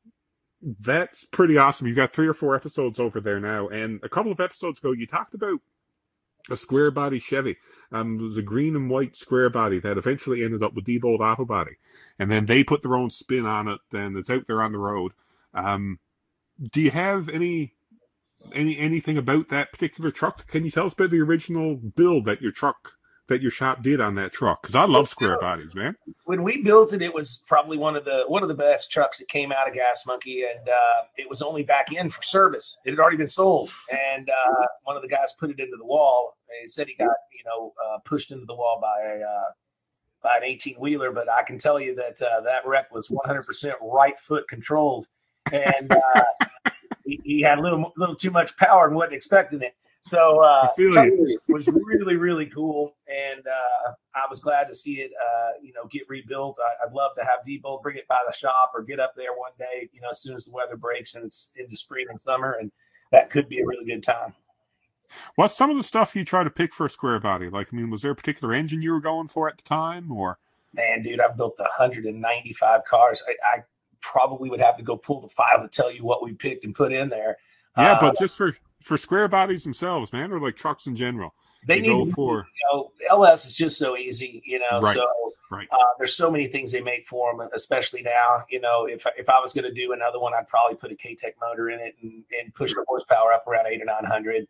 that's 0.62 1.24
pretty 1.24 1.56
awesome. 1.56 1.86
You've 1.86 1.96
got 1.96 2.12
three 2.12 2.26
or 2.26 2.34
four 2.34 2.54
episodes 2.54 2.98
over 2.98 3.20
there 3.20 3.40
now, 3.40 3.68
and 3.68 4.00
a 4.02 4.08
couple 4.08 4.32
of 4.32 4.40
episodes 4.40 4.78
ago, 4.78 4.92
you 4.92 5.06
talked 5.06 5.34
about 5.34 5.60
a 6.50 6.56
square 6.56 6.90
body 6.90 7.18
Chevy. 7.18 7.56
Um, 7.92 8.20
it 8.20 8.22
was 8.22 8.36
a 8.36 8.42
green 8.42 8.76
and 8.76 8.88
white 8.88 9.16
square 9.16 9.50
body 9.50 9.80
that 9.80 9.98
eventually 9.98 10.44
ended 10.44 10.62
up 10.62 10.74
with 10.74 10.84
Diebold 10.84 11.20
Auto 11.20 11.44
Body, 11.44 11.76
and 12.18 12.30
then 12.30 12.46
they 12.46 12.62
put 12.62 12.82
their 12.82 12.94
own 12.94 13.10
spin 13.10 13.46
on 13.46 13.66
it, 13.66 13.80
and 13.92 14.16
it's 14.16 14.30
out 14.30 14.46
there 14.46 14.62
on 14.62 14.72
the 14.72 14.78
road. 14.78 15.12
Um, 15.54 15.98
do 16.70 16.80
you 16.80 16.90
have 16.92 17.28
any 17.28 17.74
any 18.54 18.78
anything 18.78 19.18
about 19.18 19.48
that 19.48 19.72
particular 19.72 20.10
truck? 20.10 20.46
Can 20.46 20.64
you 20.64 20.70
tell 20.70 20.86
us 20.86 20.92
about 20.92 21.10
the 21.10 21.20
original 21.20 21.74
build 21.76 22.26
that 22.26 22.42
your 22.42 22.52
truck 22.52 22.92
that 23.30 23.40
your 23.40 23.50
shop 23.50 23.82
did 23.82 24.00
on 24.00 24.14
that 24.16 24.32
truck? 24.32 24.60
Because 24.60 24.74
I 24.74 24.84
love 24.84 25.08
square 25.08 25.38
bodies, 25.40 25.74
man. 25.74 25.96
When 26.24 26.42
we 26.42 26.62
built 26.62 26.92
it, 26.92 27.00
it 27.00 27.14
was 27.14 27.42
probably 27.46 27.78
one 27.78 27.96
of 27.96 28.04
the 28.04 28.24
one 28.28 28.42
of 28.42 28.48
the 28.48 28.54
best 28.54 28.92
trucks 28.92 29.18
that 29.18 29.28
came 29.28 29.50
out 29.50 29.66
of 29.66 29.74
Gas 29.74 30.04
Monkey, 30.06 30.44
and 30.44 30.68
uh, 30.68 31.04
it 31.16 31.28
was 31.28 31.40
only 31.40 31.62
back 31.62 31.92
in 31.92 32.10
for 32.10 32.22
service. 32.22 32.76
It 32.84 32.90
had 32.90 32.98
already 32.98 33.16
been 33.16 33.28
sold, 33.28 33.70
and 33.90 34.28
uh, 34.28 34.66
one 34.84 34.96
of 34.96 35.02
the 35.02 35.08
guys 35.08 35.32
put 35.38 35.50
it 35.50 35.58
into 35.58 35.76
the 35.78 35.84
wall. 35.84 36.36
He 36.60 36.68
said 36.68 36.88
he 36.88 36.94
got 36.94 37.14
you 37.32 37.44
know 37.46 37.72
uh, 37.84 37.98
pushed 38.04 38.30
into 38.30 38.44
the 38.44 38.54
wall 38.54 38.78
by 38.80 39.00
a 39.02 39.20
uh, 39.22 39.50
by 40.22 40.36
an 40.36 40.44
eighteen 40.44 40.74
wheeler, 40.78 41.10
but 41.10 41.28
I 41.30 41.42
can 41.42 41.58
tell 41.58 41.80
you 41.80 41.94
that 41.94 42.20
uh, 42.20 42.42
that 42.42 42.66
wreck 42.66 42.92
was 42.92 43.08
one 43.08 43.26
hundred 43.26 43.44
percent 43.44 43.76
right 43.80 44.18
foot 44.18 44.46
controlled, 44.48 45.06
and 45.52 45.90
uh, 45.92 46.22
he, 47.04 47.20
he, 47.24 47.40
had 47.40 47.58
a 47.58 47.62
little 47.62 47.92
little 47.96 48.16
too 48.16 48.30
much 48.30 48.56
power 48.56 48.86
and 48.86 48.94
wasn't 48.94 49.14
expecting 49.14 49.62
it. 49.62 49.74
So 50.02 50.42
uh, 50.42 50.68
it 50.78 51.40
was 51.48 51.68
really 51.68 52.16
really 52.16 52.46
cool, 52.46 52.96
and 53.06 53.46
uh, 53.46 53.92
I 54.14 54.26
was 54.30 54.40
glad 54.40 54.66
to 54.68 54.74
see 54.74 54.94
it. 54.94 55.10
Uh, 55.12 55.50
you 55.62 55.74
know, 55.74 55.84
get 55.90 56.08
rebuilt. 56.08 56.58
I, 56.58 56.86
would 56.86 56.94
love 56.94 57.12
to 57.16 57.22
have 57.22 57.40
Diebold 57.46 57.82
bring 57.82 57.98
it 57.98 58.08
by 58.08 58.20
the 58.26 58.34
shop 58.34 58.72
or 58.74 58.82
get 58.82 58.98
up 58.98 59.14
there 59.14 59.34
one 59.34 59.52
day. 59.58 59.90
You 59.92 60.00
know, 60.00 60.08
as 60.10 60.22
soon 60.22 60.36
as 60.36 60.46
the 60.46 60.52
weather 60.52 60.76
breaks 60.76 61.16
and 61.16 61.24
it's 61.24 61.52
into 61.54 61.76
spring 61.76 62.06
and 62.08 62.18
summer, 62.18 62.56
and 62.58 62.72
that 63.12 63.30
could 63.30 63.48
be 63.48 63.60
a 63.60 63.66
really 63.66 63.84
good 63.84 64.02
time. 64.02 64.32
What's 65.34 65.54
some 65.54 65.70
of 65.70 65.76
the 65.76 65.82
stuff 65.82 66.16
you 66.16 66.24
try 66.24 66.44
to 66.44 66.50
pick 66.50 66.72
for 66.72 66.86
a 66.86 66.90
square 66.90 67.18
body? 67.20 67.50
Like, 67.50 67.68
I 67.72 67.76
mean, 67.76 67.90
was 67.90 68.02
there 68.02 68.12
a 68.12 68.16
particular 68.16 68.54
engine 68.54 68.80
you 68.80 68.92
were 68.92 69.00
going 69.00 69.28
for 69.28 69.48
at 69.48 69.58
the 69.58 69.64
time, 69.64 70.10
or? 70.12 70.38
Man, 70.72 71.02
dude, 71.02 71.20
I've 71.20 71.36
built 71.36 71.58
195 71.58 72.84
cars. 72.84 73.22
I, 73.28 73.58
I 73.58 73.62
probably 74.00 74.48
would 74.50 74.60
have 74.60 74.76
to 74.76 74.82
go 74.82 74.96
pull 74.96 75.20
the 75.20 75.28
file 75.28 75.60
to 75.60 75.68
tell 75.68 75.90
you 75.90 76.04
what 76.04 76.22
we 76.22 76.32
picked 76.32 76.64
and 76.64 76.74
put 76.74 76.92
in 76.92 77.08
there. 77.08 77.36
Yeah, 77.76 77.92
uh, 77.92 78.00
but 78.00 78.18
just 78.18 78.36
for 78.36 78.54
for 78.82 78.96
square 78.96 79.28
bodies 79.28 79.64
themselves, 79.64 80.12
man, 80.12 80.32
or 80.32 80.40
like 80.40 80.56
trucks 80.56 80.86
in 80.86 80.96
general. 80.96 81.34
They 81.66 81.80
need 81.80 81.88
go 81.88 82.06
for 82.06 82.46
you 82.54 82.68
know 82.72 82.92
LS 83.10 83.46
is 83.46 83.54
just 83.54 83.78
so 83.78 83.96
easy, 83.96 84.42
you 84.46 84.58
know. 84.58 84.80
Right, 84.80 84.96
so 84.96 85.06
right. 85.50 85.68
Uh, 85.70 85.76
there's 85.98 86.14
so 86.14 86.30
many 86.30 86.46
things 86.46 86.72
they 86.72 86.80
make 86.80 87.06
for 87.06 87.36
them, 87.36 87.48
especially 87.54 88.02
now. 88.02 88.44
You 88.48 88.60
know, 88.60 88.86
if 88.86 89.04
if 89.18 89.28
I 89.28 89.38
was 89.40 89.52
going 89.52 89.64
to 89.64 89.72
do 89.72 89.92
another 89.92 90.18
one, 90.18 90.32
I'd 90.32 90.48
probably 90.48 90.76
put 90.76 90.90
a 90.90 90.94
Katech 90.94 91.34
motor 91.40 91.70
in 91.70 91.80
it 91.80 91.96
and, 92.02 92.24
and 92.40 92.54
push 92.54 92.72
the 92.74 92.84
horsepower 92.88 93.32
up 93.32 93.46
around 93.46 93.66
eight 93.66 93.82
or 93.82 93.84
nine 93.84 94.04
hundred, 94.04 94.46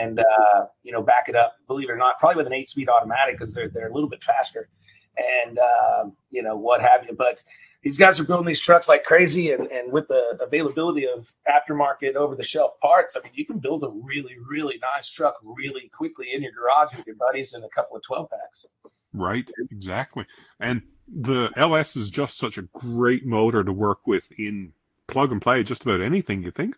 and 0.00 0.20
uh, 0.20 0.64
you 0.82 0.92
know 0.92 1.02
back 1.02 1.28
it 1.28 1.36
up. 1.36 1.56
Believe 1.66 1.90
it 1.90 1.92
or 1.92 1.96
not, 1.96 2.18
probably 2.18 2.36
with 2.36 2.46
an 2.46 2.54
eight 2.54 2.68
speed 2.68 2.88
automatic 2.88 3.38
because 3.38 3.52
they're 3.52 3.68
they're 3.68 3.90
a 3.90 3.94
little 3.94 4.08
bit 4.08 4.24
faster, 4.24 4.70
and 5.44 5.58
uh, 5.58 6.04
you 6.30 6.42
know 6.42 6.56
what 6.56 6.80
have 6.80 7.04
you. 7.06 7.14
But 7.14 7.44
these 7.82 7.98
guys 7.98 8.18
are 8.18 8.24
building 8.24 8.46
these 8.46 8.60
trucks 8.60 8.88
like 8.88 9.04
crazy 9.04 9.52
and, 9.52 9.66
and 9.68 9.92
with 9.92 10.08
the 10.08 10.38
availability 10.40 11.06
of 11.06 11.32
aftermarket 11.48 12.14
over 12.14 12.34
the 12.34 12.44
shelf 12.44 12.72
parts 12.80 13.16
i 13.16 13.22
mean 13.22 13.32
you 13.34 13.46
can 13.46 13.58
build 13.58 13.84
a 13.84 13.88
really 13.88 14.36
really 14.48 14.78
nice 14.96 15.08
truck 15.08 15.36
really 15.42 15.90
quickly 15.96 16.32
in 16.32 16.42
your 16.42 16.52
garage 16.52 16.94
with 16.96 17.06
your 17.06 17.16
buddies 17.16 17.54
in 17.54 17.62
a 17.64 17.68
couple 17.68 17.96
of 17.96 18.02
12 18.02 18.30
packs. 18.30 18.66
Right 19.12 19.50
exactly. 19.70 20.26
And 20.60 20.82
the 21.06 21.50
ls 21.56 21.96
is 21.96 22.10
just 22.10 22.38
such 22.38 22.58
a 22.58 22.62
great 22.62 23.24
motor 23.24 23.64
to 23.64 23.72
work 23.72 24.06
with 24.06 24.30
in 24.38 24.72
plug 25.06 25.32
and 25.32 25.40
play 25.40 25.62
just 25.62 25.84
about 25.84 26.00
anything 26.00 26.42
you 26.42 26.50
think? 26.50 26.76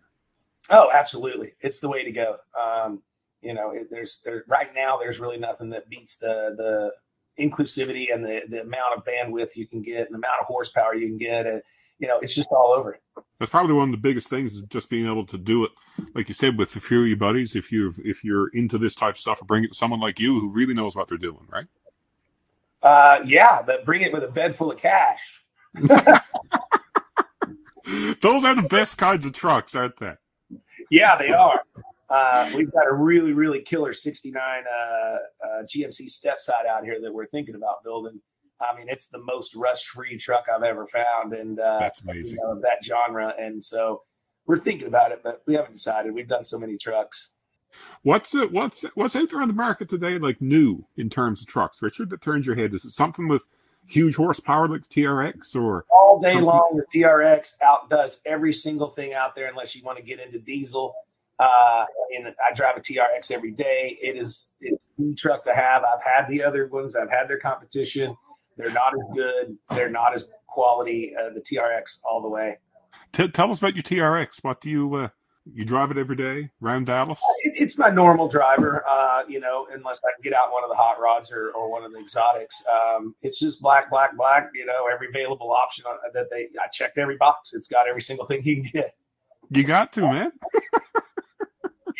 Oh 0.70 0.90
absolutely. 0.92 1.54
It's 1.60 1.80
the 1.80 1.88
way 1.88 2.04
to 2.04 2.12
go. 2.12 2.36
Um, 2.60 3.02
you 3.42 3.54
know 3.54 3.74
there's 3.90 4.20
there, 4.24 4.44
right 4.46 4.74
now 4.74 4.98
there's 4.98 5.18
really 5.18 5.38
nothing 5.38 5.70
that 5.70 5.88
beats 5.88 6.18
the 6.18 6.54
the 6.56 6.92
inclusivity 7.40 8.12
and 8.12 8.24
the, 8.24 8.42
the 8.48 8.62
amount 8.62 8.96
of 8.96 9.04
bandwidth 9.04 9.56
you 9.56 9.66
can 9.66 9.82
get 9.82 10.06
and 10.06 10.10
the 10.10 10.18
amount 10.18 10.40
of 10.40 10.46
horsepower 10.46 10.94
you 10.94 11.08
can 11.08 11.18
get. 11.18 11.46
And, 11.46 11.62
you 11.98 12.08
know, 12.08 12.18
it's 12.20 12.34
just 12.34 12.50
all 12.50 12.72
over. 12.72 12.94
It. 12.94 13.02
That's 13.38 13.50
probably 13.50 13.74
one 13.74 13.88
of 13.88 13.92
the 13.92 13.98
biggest 13.98 14.28
things 14.28 14.54
is 14.54 14.62
just 14.62 14.88
being 14.90 15.06
able 15.06 15.26
to 15.26 15.38
do 15.38 15.64
it, 15.64 15.70
like 16.14 16.28
you 16.28 16.34
said, 16.34 16.58
with 16.58 16.74
a 16.76 16.80
few 16.80 17.02
of 17.02 17.08
your 17.08 17.16
buddies. 17.16 17.56
If 17.56 17.72
you're, 17.72 17.92
if 17.98 18.22
you're 18.22 18.48
into 18.48 18.78
this 18.78 18.94
type 18.94 19.14
of 19.14 19.20
stuff, 19.20 19.40
bring 19.46 19.64
it 19.64 19.68
to 19.68 19.74
someone 19.74 20.00
like 20.00 20.20
you 20.20 20.38
who 20.40 20.50
really 20.50 20.74
knows 20.74 20.94
what 20.96 21.08
they're 21.08 21.18
doing, 21.18 21.46
right? 21.48 21.66
Uh, 22.82 23.20
yeah, 23.24 23.62
but 23.62 23.84
bring 23.84 24.02
it 24.02 24.12
with 24.12 24.24
a 24.24 24.28
bed 24.28 24.56
full 24.56 24.70
of 24.72 24.78
cash. 24.78 25.42
Those 28.20 28.44
are 28.44 28.54
the 28.54 28.66
best 28.68 28.98
kinds 28.98 29.24
of 29.26 29.32
trucks, 29.32 29.74
aren't 29.74 29.98
they? 29.98 30.14
Yeah, 30.90 31.16
they 31.16 31.30
are. 31.30 31.62
Uh, 32.10 32.50
we've 32.56 32.72
got 32.72 32.88
a 32.88 32.92
really, 32.92 33.32
really 33.32 33.62
killer 33.62 33.92
69 33.92 34.42
uh, 34.42 34.74
uh, 34.74 35.18
GMC 35.62 36.10
step 36.10 36.40
side 36.40 36.66
out 36.68 36.84
here 36.84 37.00
that 37.00 37.12
we're 37.12 37.26
thinking 37.26 37.54
about 37.54 37.84
building. 37.84 38.20
I 38.60 38.76
mean, 38.76 38.88
it's 38.88 39.08
the 39.08 39.18
most 39.18 39.54
rust 39.54 39.86
free 39.86 40.18
truck 40.18 40.46
I've 40.54 40.64
ever 40.64 40.86
found. 40.88 41.32
And 41.32 41.58
uh, 41.60 41.78
that's 41.78 42.00
amazing. 42.02 42.38
You 42.38 42.42
know, 42.42 42.60
that 42.60 42.84
genre. 42.84 43.32
And 43.38 43.64
so 43.64 44.02
we're 44.46 44.58
thinking 44.58 44.88
about 44.88 45.12
it, 45.12 45.20
but 45.22 45.42
we 45.46 45.54
haven't 45.54 45.74
decided. 45.74 46.12
We've 46.12 46.28
done 46.28 46.44
so 46.44 46.58
many 46.58 46.76
trucks. 46.76 47.30
What's 48.02 48.34
it, 48.34 48.50
what's 48.50 48.82
what's 48.94 49.14
out 49.14 49.30
there 49.30 49.40
on 49.40 49.46
the 49.46 49.54
market 49.54 49.88
today, 49.88 50.18
like 50.18 50.40
new 50.40 50.86
in 50.96 51.08
terms 51.08 51.40
of 51.40 51.46
trucks, 51.46 51.80
Richard? 51.80 52.10
That 52.10 52.20
turns 52.20 52.44
your 52.44 52.56
head. 52.56 52.74
Is 52.74 52.84
it 52.84 52.90
something 52.90 53.28
with 53.28 53.46
huge 53.86 54.16
horsepower 54.16 54.66
like 54.66 54.88
the 54.88 55.02
TRX, 55.02 55.54
or 55.54 55.84
all 55.88 56.20
day 56.20 56.30
something? 56.30 56.46
long? 56.46 56.82
The 56.92 56.98
TRX 57.00 57.52
outdoes 57.62 58.18
every 58.26 58.52
single 58.52 58.88
thing 58.88 59.14
out 59.14 59.36
there, 59.36 59.46
unless 59.46 59.76
you 59.76 59.84
want 59.84 59.98
to 59.98 60.04
get 60.04 60.18
into 60.18 60.40
diesel. 60.40 60.94
Uh, 61.40 61.86
and 62.16 62.26
I 62.28 62.54
drive 62.54 62.76
a 62.76 62.80
TRX 62.80 63.30
every 63.30 63.52
day. 63.52 63.96
It 64.00 64.16
is 64.16 64.52
it's 64.60 64.78
a 65.00 65.14
truck 65.14 65.42
to 65.44 65.54
have. 65.54 65.82
I've 65.84 66.02
had 66.02 66.28
the 66.28 66.44
other 66.44 66.66
ones. 66.66 66.94
I've 66.94 67.10
had 67.10 67.28
their 67.28 67.38
competition. 67.38 68.14
They're 68.58 68.70
not 68.70 68.92
as 68.92 69.00
good. 69.14 69.56
They're 69.70 69.88
not 69.88 70.14
as 70.14 70.26
quality. 70.46 71.14
Uh, 71.18 71.30
the 71.32 71.40
TRX 71.40 72.00
all 72.04 72.20
the 72.20 72.28
way. 72.28 72.58
T- 73.12 73.28
tell 73.28 73.50
us 73.50 73.58
about 73.58 73.74
your 73.74 73.82
TRX. 73.82 74.42
What 74.42 74.60
do 74.60 74.68
you 74.68 74.94
uh, 74.94 75.08
You 75.50 75.64
drive 75.64 75.90
it 75.90 75.96
every 75.96 76.16
day 76.16 76.50
around 76.62 76.86
Dallas? 76.86 77.18
It, 77.44 77.54
it's 77.56 77.78
my 77.78 77.88
normal 77.88 78.28
driver, 78.28 78.84
uh, 78.86 79.22
you 79.26 79.40
know, 79.40 79.66
unless 79.72 80.00
I 80.04 80.12
can 80.14 80.22
get 80.22 80.34
out 80.34 80.52
one 80.52 80.62
of 80.62 80.68
the 80.68 80.76
hot 80.76 81.00
rods 81.00 81.32
or, 81.32 81.52
or 81.52 81.70
one 81.70 81.84
of 81.84 81.92
the 81.92 81.98
exotics. 82.00 82.62
Um, 82.70 83.14
it's 83.22 83.38
just 83.38 83.62
black, 83.62 83.88
black, 83.88 84.16
black, 84.16 84.50
you 84.54 84.66
know, 84.66 84.86
every 84.92 85.08
available 85.08 85.52
option 85.52 85.84
that 86.12 86.28
they, 86.30 86.48
I 86.62 86.68
checked 86.70 86.98
every 86.98 87.16
box. 87.16 87.52
It's 87.54 87.68
got 87.68 87.88
every 87.88 88.02
single 88.02 88.26
thing 88.26 88.42
you 88.44 88.62
can 88.62 88.70
get. 88.72 88.94
You 89.50 89.64
got 89.64 89.92
to, 89.94 90.02
man. 90.02 90.32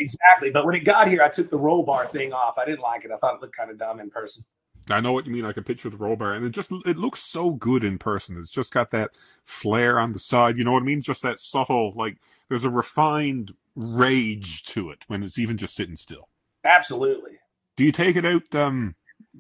exactly. 0.01 0.51
But 0.51 0.67
when 0.67 0.75
it 0.75 0.81
got 0.81 1.09
here, 1.09 1.23
I 1.23 1.29
took 1.29 1.51
the 1.51 1.59
roll 1.59 1.83
bar 1.83 2.09
thing 2.09 2.33
off. 2.33 2.59
I 2.59 2.65
didn't 2.65 2.81
like 2.81 3.05
it. 3.05 3.11
I 3.11 3.17
thought 3.19 3.37
it 3.37 3.41
looked 3.41 3.57
kind 3.57 3.71
of 3.71 3.79
dumb 3.79 4.01
in 4.01 4.11
person. 4.11 4.45
I 4.89 5.01
know 5.01 5.13
what 5.13 5.27
you 5.27 5.33
mean. 5.33 5.45
I 5.45 5.53
can 5.53 5.65
picture 5.65 5.91
the 5.91 5.97
roll 5.97 6.17
bar, 6.17 6.35
and 6.35 6.45
it 6.45 6.51
just 6.51 6.71
it 6.87 6.97
looks 6.97 7.21
so 7.21 7.51
good 7.51 7.85
in 7.85 7.99
person. 7.99 8.37
It's 8.39 8.51
just 8.51 8.73
got 8.73 8.91
that 8.91 9.11
flare 9.45 9.99
on 10.01 10.13
the 10.13 10.19
side. 10.19 10.57
You 10.59 10.65
know 10.65 10.73
what 10.73 10.83
I 10.83 10.87
mean? 10.87 11.03
Just 11.03 11.23
that 11.23 11.39
subtle, 11.39 11.93
like 11.95 12.17
there's 12.49 12.65
a 12.65 12.71
refined 12.71 13.55
rage 13.77 14.65
to 14.65 14.91
it 14.91 15.05
when 15.07 15.23
it's 15.23 15.39
even 15.39 15.57
just 15.57 15.75
sitting 15.75 15.97
still. 15.97 16.29
Absolutely. 16.65 17.33
Do 17.77 17.85
you 17.85 17.93
take 17.93 18.17
it 18.17 18.27
out? 18.27 18.55
Um, 18.55 18.95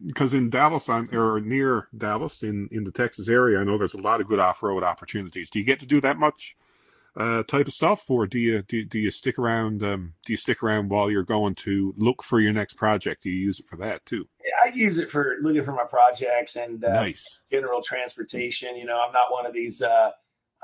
because 0.06 0.34
in 0.34 0.50
Dallas, 0.50 0.88
I'm, 0.88 1.08
or 1.12 1.40
near 1.40 1.88
Dallas, 1.96 2.42
in 2.42 2.68
in 2.70 2.84
the 2.84 2.92
Texas 2.92 3.28
area, 3.28 3.60
I 3.60 3.64
know 3.64 3.78
there's 3.78 3.94
a 3.94 4.00
lot 4.00 4.20
of 4.20 4.28
good 4.28 4.38
off 4.38 4.62
road 4.62 4.82
opportunities. 4.82 5.50
Do 5.50 5.58
you 5.58 5.64
get 5.64 5.80
to 5.80 5.86
do 5.86 6.00
that 6.02 6.18
much? 6.18 6.56
Uh, 7.16 7.42
type 7.44 7.66
of 7.66 7.72
stuff, 7.72 8.08
or 8.08 8.26
do 8.26 8.38
you 8.38 8.62
do, 8.62 8.84
do 8.84 8.98
you 8.98 9.10
stick 9.10 9.38
around? 9.38 9.82
Um, 9.82 10.14
do 10.24 10.32
you 10.32 10.36
stick 10.36 10.62
around 10.62 10.90
while 10.90 11.10
you're 11.10 11.22
going 11.22 11.54
to 11.56 11.94
look 11.96 12.22
for 12.22 12.40
your 12.40 12.52
next 12.52 12.74
project? 12.74 13.24
Do 13.24 13.30
you 13.30 13.38
use 13.38 13.58
it 13.58 13.66
for 13.66 13.76
that 13.76 14.04
too? 14.06 14.28
Yeah, 14.44 14.70
I 14.70 14.74
use 14.74 14.98
it 14.98 15.10
for 15.10 15.36
looking 15.42 15.64
for 15.64 15.72
my 15.72 15.84
projects 15.84 16.56
and 16.56 16.84
uh, 16.84 16.92
nice 16.92 17.40
general 17.50 17.82
transportation. 17.82 18.76
You 18.76 18.86
know, 18.86 19.00
I'm 19.00 19.12
not 19.12 19.32
one 19.32 19.44
of 19.44 19.52
these 19.52 19.82
uh, 19.82 20.10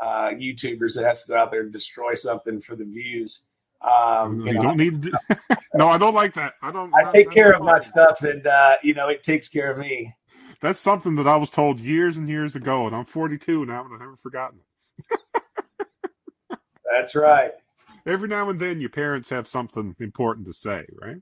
uh, 0.00 0.30
YouTubers 0.30 0.94
that 0.94 1.04
has 1.04 1.22
to 1.22 1.28
go 1.28 1.36
out 1.36 1.50
there 1.50 1.62
and 1.62 1.72
destroy 1.72 2.14
something 2.14 2.60
for 2.60 2.76
the 2.76 2.84
views. 2.84 3.48
Um, 3.82 4.40
you, 4.40 4.46
you 4.46 4.52
know, 4.54 4.62
don't 4.62 4.76
need 4.76 5.02
to. 5.02 5.10
Do... 5.10 5.56
no, 5.74 5.88
I 5.88 5.98
don't 5.98 6.14
like 6.14 6.34
that. 6.34 6.54
I 6.62 6.70
don't. 6.70 6.94
I 6.94 7.10
take 7.10 7.30
care 7.30 7.52
of 7.52 7.62
my 7.62 7.80
stuff, 7.80 8.22
and 8.22 8.46
uh, 8.46 8.76
you 8.82 8.94
know, 8.94 9.08
it 9.08 9.22
takes 9.22 9.48
care 9.48 9.70
of 9.70 9.78
me. 9.78 10.14
That's 10.62 10.80
something 10.80 11.16
that 11.16 11.26
I 11.26 11.36
was 11.36 11.50
told 11.50 11.80
years 11.80 12.16
and 12.16 12.28
years 12.28 12.56
ago, 12.56 12.86
and 12.86 12.96
I'm 12.96 13.04
42 13.04 13.66
now, 13.66 13.84
and 13.84 13.92
I've 13.92 14.00
never 14.00 14.16
forgotten 14.16 14.60
it. 14.60 14.64
That's 16.96 17.14
right. 17.14 17.52
Every 18.06 18.28
now 18.28 18.48
and 18.48 18.58
then, 18.58 18.80
your 18.80 18.90
parents 18.90 19.28
have 19.30 19.46
something 19.46 19.94
important 20.00 20.46
to 20.46 20.52
say, 20.52 20.86
right? 21.00 21.20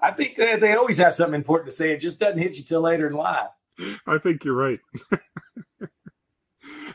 I 0.00 0.10
think 0.10 0.36
they 0.36 0.74
always 0.74 0.98
have 0.98 1.14
something 1.14 1.34
important 1.34 1.70
to 1.70 1.76
say. 1.76 1.92
It 1.92 1.98
just 1.98 2.18
doesn't 2.18 2.38
hit 2.38 2.56
you 2.56 2.64
till 2.64 2.80
later 2.80 3.06
in 3.06 3.12
life. 3.12 3.50
I 4.06 4.18
think 4.18 4.44
you're 4.44 4.54
right. 4.54 4.80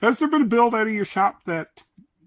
Has 0.02 0.20
there 0.20 0.28
been 0.28 0.42
a 0.42 0.46
build 0.46 0.74
out 0.74 0.88
of 0.88 0.94
your 0.94 1.06
shop 1.06 1.44
that 1.46 1.70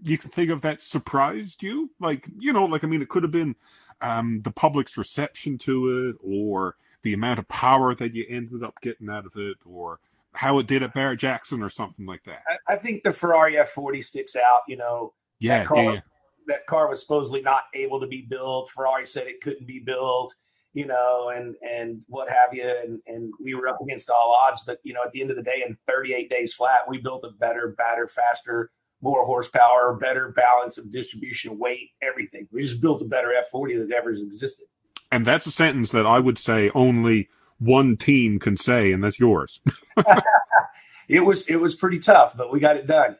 you 0.05 0.17
can 0.17 0.31
think 0.31 0.50
of 0.50 0.62
that 0.62 0.81
surprised 0.81 1.62
you? 1.62 1.91
Like, 2.00 2.29
you 2.38 2.53
know, 2.53 2.64
like 2.64 2.85
I 2.85 2.87
mean, 2.87 3.03
it 3.03 3.09
could 3.09 3.25
have 3.25 3.33
been 3.33 3.57
um, 4.00 4.41
the 4.41 4.53
public's 4.53 4.97
reception 4.97 5.59
to 5.59 6.09
it, 6.09 6.17
or 6.23 6.76
the 7.03 7.12
amount 7.12 7.41
of 7.41 7.49
power 7.49 7.95
that 7.95 8.14
you 8.14 8.25
ended 8.29 8.62
up 8.62 8.81
getting 8.81 9.11
out 9.11 9.26
of 9.26 9.33
it, 9.37 9.57
or 9.67 9.99
how 10.33 10.59
it 10.59 10.67
did 10.67 10.83
at 10.83 10.95
Barrett 10.95 11.19
Jackson, 11.21 11.62
or 11.62 11.71
something 11.71 12.07
like 12.07 12.23
that. 12.25 12.43
I, 12.49 12.75
I 12.75 12.76
think 12.76 13.03
the 13.03 13.12
Ferrari 13.12 13.55
F40 13.55 14.05
sticks 14.05 14.37
out. 14.37 14.61
You 14.69 14.76
know, 14.76 15.12
yeah, 15.45 15.59
that 15.59 15.67
car, 15.67 15.85
yeah. 15.85 16.01
that 16.47 16.67
car 16.67 16.89
was 16.89 17.01
supposedly 17.01 17.43
not 17.43 17.65
able 17.75 18.01
to 18.01 18.07
be 18.07 18.27
built. 18.29 18.71
Ferrari 18.71 19.07
said 19.07 19.27
it 19.27 19.41
couldn't 19.43 19.67
be 19.67 19.81
built, 19.85 20.35
you 20.73 20.87
know, 20.87 21.33
and 21.35 21.55
and 21.63 22.01
what 22.09 22.29
have 22.29 22.53
you. 22.53 22.65
And 22.69 23.01
and 23.07 23.33
we 23.43 23.55
were 23.55 23.69
up 23.69 23.81
against 23.83 24.11
all 24.11 24.37
odds. 24.47 24.63
But 24.67 24.79
you 24.83 24.95
know, 24.95 25.03
at 25.05 25.13
the 25.13 25.21
end 25.21 25.31
of 25.31 25.37
the 25.37 25.43
day, 25.43 25.63
in 25.67 25.77
38 25.87 26.31
days 26.31 26.55
flat, 26.55 26.81
we 26.89 26.99
built 26.99 27.25
a 27.25 27.33
better, 27.39 27.75
better, 27.77 28.09
faster, 28.09 28.71
more 29.01 29.25
horsepower, 29.25 29.95
better 29.95 30.31
balance 30.31 30.79
of 30.79 30.91
distribution, 30.91 31.59
weight, 31.59 31.91
everything. 32.03 32.49
We 32.51 32.63
just 32.63 32.81
built 32.81 33.03
a 33.03 33.05
better 33.05 33.33
F40 33.53 33.87
that 33.87 33.95
ever 33.95 34.11
existed. 34.11 34.67
And 35.13 35.27
that's 35.27 35.47
a 35.47 35.51
sentence 35.51 35.93
that 35.93 36.07
I 36.07 36.19
would 36.19 36.39
say 36.39 36.71
only 36.75 37.29
one 37.59 37.97
team 37.97 38.39
can 38.39 38.57
say, 38.57 38.93
and 38.93 39.05
that's 39.05 39.21
yours. 39.21 39.61
it 41.09 41.21
was 41.21 41.47
it 41.49 41.57
was 41.57 41.75
pretty 41.75 41.99
tough, 41.99 42.37
but 42.37 42.53
we 42.53 42.61
got 42.61 42.77
it 42.77 42.87
done. 42.87 43.17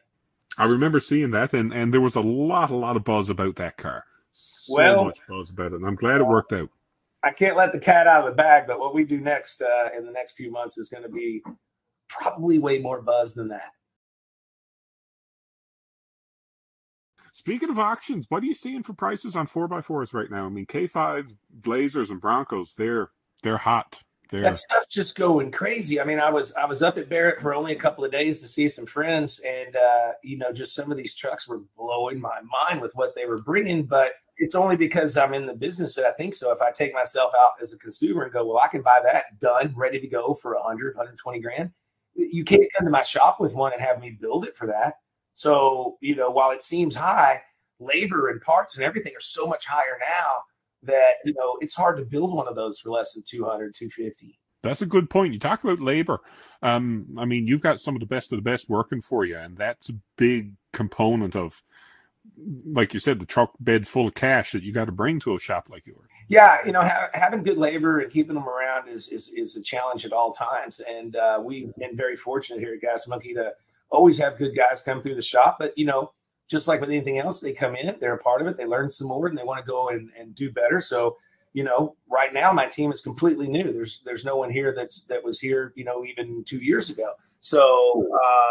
I 0.57 0.65
remember 0.65 0.99
seeing 0.99 1.31
that, 1.31 1.53
and, 1.53 1.73
and 1.73 1.93
there 1.93 2.01
was 2.01 2.15
a 2.15 2.21
lot, 2.21 2.71
a 2.71 2.75
lot 2.75 2.95
of 2.95 3.03
buzz 3.03 3.29
about 3.29 3.55
that 3.57 3.77
car. 3.77 4.03
So 4.31 4.75
well, 4.75 5.05
much 5.05 5.19
buzz 5.27 5.49
about 5.49 5.73
it, 5.73 5.75
and 5.75 5.85
I'm 5.85 5.95
glad 5.95 6.21
it 6.21 6.27
worked 6.27 6.53
out. 6.53 6.69
I 7.23 7.31
can't 7.31 7.57
let 7.57 7.71
the 7.71 7.79
cat 7.79 8.07
out 8.07 8.25
of 8.25 8.31
the 8.31 8.35
bag, 8.35 8.65
but 8.67 8.79
what 8.79 8.93
we 8.93 9.03
do 9.03 9.19
next 9.19 9.61
uh, 9.61 9.89
in 9.97 10.05
the 10.05 10.11
next 10.11 10.33
few 10.33 10.51
months 10.51 10.77
is 10.77 10.89
going 10.89 11.03
to 11.03 11.09
be 11.09 11.41
probably 12.07 12.59
way 12.59 12.79
more 12.79 13.01
buzz 13.01 13.33
than 13.33 13.47
that. 13.49 13.71
Speaking 17.31 17.69
of 17.69 17.79
auctions, 17.79 18.27
what 18.29 18.43
are 18.43 18.45
you 18.45 18.53
seeing 18.53 18.83
for 18.83 18.93
prices 18.93 19.35
on 19.35 19.47
four 19.47 19.73
x 19.73 19.87
fours 19.87 20.13
right 20.13 20.31
now? 20.31 20.45
I 20.45 20.49
mean, 20.49 20.65
K 20.65 20.87
five 20.87 21.25
Blazers 21.49 22.09
and 22.09 22.21
Broncos, 22.21 22.75
they're 22.77 23.09
they're 23.43 23.57
hot 23.57 23.99
there. 24.29 24.41
That 24.41 24.55
stuff's 24.55 24.87
just 24.93 25.15
going 25.15 25.51
crazy. 25.51 25.99
I 25.99 26.03
mean, 26.03 26.19
I 26.19 26.29
was 26.29 26.53
I 26.53 26.65
was 26.65 26.81
up 26.81 26.97
at 26.97 27.09
Barrett 27.09 27.41
for 27.41 27.53
only 27.53 27.73
a 27.73 27.79
couple 27.79 28.03
of 28.03 28.11
days 28.11 28.41
to 28.41 28.47
see 28.47 28.69
some 28.69 28.85
friends, 28.85 29.39
and 29.39 29.75
uh, 29.75 30.11
you 30.23 30.37
know, 30.37 30.51
just 30.51 30.75
some 30.75 30.91
of 30.91 30.97
these 30.97 31.15
trucks 31.15 31.47
were 31.47 31.61
blowing 31.77 32.19
my 32.19 32.39
mind 32.41 32.81
with 32.81 32.91
what 32.95 33.13
they 33.15 33.25
were 33.25 33.41
bringing. 33.41 33.83
But 33.83 34.13
it's 34.37 34.55
only 34.55 34.75
because 34.75 35.17
I'm 35.17 35.33
in 35.33 35.45
the 35.45 35.53
business 35.53 35.95
that 35.95 36.05
I 36.05 36.11
think 36.13 36.35
so. 36.35 36.51
If 36.51 36.61
I 36.61 36.71
take 36.71 36.93
myself 36.93 37.31
out 37.39 37.51
as 37.61 37.73
a 37.73 37.77
consumer 37.77 38.23
and 38.23 38.33
go, 38.33 38.45
well, 38.45 38.59
I 38.63 38.67
can 38.67 38.81
buy 38.81 38.99
that 39.03 39.39
done, 39.39 39.73
ready 39.75 39.99
to 39.99 40.07
go 40.07 40.33
for 40.33 40.55
100, 40.55 40.95
120 40.95 41.39
grand. 41.39 41.71
You 42.15 42.43
can't 42.43 42.71
come 42.75 42.85
to 42.85 42.91
my 42.91 43.03
shop 43.03 43.39
with 43.39 43.53
one 43.53 43.73
and 43.73 43.81
have 43.81 43.99
me 43.99 44.17
build 44.19 44.45
it 44.45 44.55
for 44.55 44.67
that. 44.67 44.95
So, 45.33 45.97
you 46.01 46.15
know, 46.15 46.31
while 46.31 46.51
it 46.51 46.63
seems 46.63 46.95
high, 46.95 47.41
labor 47.79 48.29
and 48.29 48.41
parts 48.41 48.75
and 48.75 48.85
everything 48.85 49.13
are 49.15 49.21
so 49.21 49.45
much 49.45 49.65
higher 49.65 49.99
now 49.99 50.43
that 50.85 51.15
you 51.25 51.33
know 51.33 51.57
it's 51.61 51.73
hard 51.73 51.97
to 51.97 52.03
build 52.03 52.33
one 52.33 52.47
of 52.47 52.55
those 52.55 52.79
for 52.79 52.89
less 52.89 53.13
than 53.13 53.23
200 53.27 53.75
250 53.75 54.39
that's 54.65 54.81
a 54.81 54.87
good 54.87 55.11
point. 55.11 55.31
You 55.31 55.39
talk 55.39 55.63
about 55.63 55.79
labor. 55.79 56.21
Um, 56.61 57.05
i 57.19 57.25
mean 57.25 57.45
you've 57.47 57.61
got 57.61 57.79
some 57.79 57.95
of 57.95 57.99
the 57.99 58.07
best 58.07 58.31
of 58.31 58.37
the 58.37 58.49
best 58.49 58.69
working 58.69 59.01
for 59.01 59.25
you 59.25 59.37
and 59.37 59.55
that's 59.55 59.89
a 59.89 59.93
big 60.17 60.53
component 60.73 61.35
of 61.35 61.61
like 62.65 62.93
you 62.93 62.99
said 62.99 63.19
the 63.19 63.25
truck 63.25 63.51
bed 63.59 63.87
full 63.87 64.07
of 64.07 64.15
cash 64.15 64.53
that 64.53 64.63
you 64.63 64.73
got 64.73 64.85
to 64.85 64.91
bring 64.91 65.19
to 65.19 65.35
a 65.35 65.39
shop 65.39 65.67
like 65.69 65.85
yours. 65.85 66.09
Yeah 66.27 66.65
you 66.65 66.71
know 66.71 66.81
ha- 66.81 67.09
having 67.13 67.43
good 67.43 67.57
labor 67.57 67.99
and 67.99 68.11
keeping 68.11 68.33
them 68.33 68.47
around 68.47 68.87
is 68.87 69.09
is, 69.09 69.29
is 69.35 69.55
a 69.57 69.61
challenge 69.61 70.05
at 70.05 70.13
all 70.13 70.31
times 70.31 70.79
and 70.79 71.15
uh, 71.15 71.39
we've 71.43 71.75
been 71.75 71.95
very 71.95 72.17
fortunate 72.17 72.59
here 72.59 72.73
at 72.73 72.81
gas 72.81 73.07
monkey 73.07 73.33
to 73.35 73.51
always 73.91 74.17
have 74.17 74.37
good 74.39 74.55
guys 74.55 74.81
come 74.81 75.01
through 75.01 75.15
the 75.15 75.21
shop 75.21 75.57
but 75.59 75.77
you 75.77 75.85
know 75.85 76.11
just 76.47 76.67
like 76.67 76.79
with 76.79 76.89
anything 76.89 77.19
else, 77.19 77.39
they 77.39 77.53
come 77.53 77.75
in, 77.75 77.95
they're 77.99 78.13
a 78.13 78.19
part 78.19 78.41
of 78.41 78.47
it, 78.47 78.57
they 78.57 78.65
learn 78.65 78.89
some 78.89 79.07
more, 79.07 79.27
and 79.27 79.37
they 79.37 79.43
want 79.43 79.59
to 79.59 79.69
go 79.69 79.89
and, 79.89 80.09
and 80.17 80.35
do 80.35 80.51
better. 80.51 80.81
So, 80.81 81.17
you 81.53 81.63
know, 81.63 81.95
right 82.09 82.33
now 82.33 82.51
my 82.51 82.67
team 82.67 82.91
is 82.91 83.01
completely 83.01 83.47
new. 83.47 83.71
There's 83.71 84.01
there's 84.05 84.25
no 84.25 84.35
one 84.35 84.51
here 84.51 84.73
that's 84.75 85.01
that 85.09 85.23
was 85.23 85.39
here, 85.39 85.73
you 85.75 85.85
know, 85.85 86.05
even 86.05 86.43
two 86.43 86.57
years 86.59 86.89
ago. 86.89 87.13
So, 87.39 88.07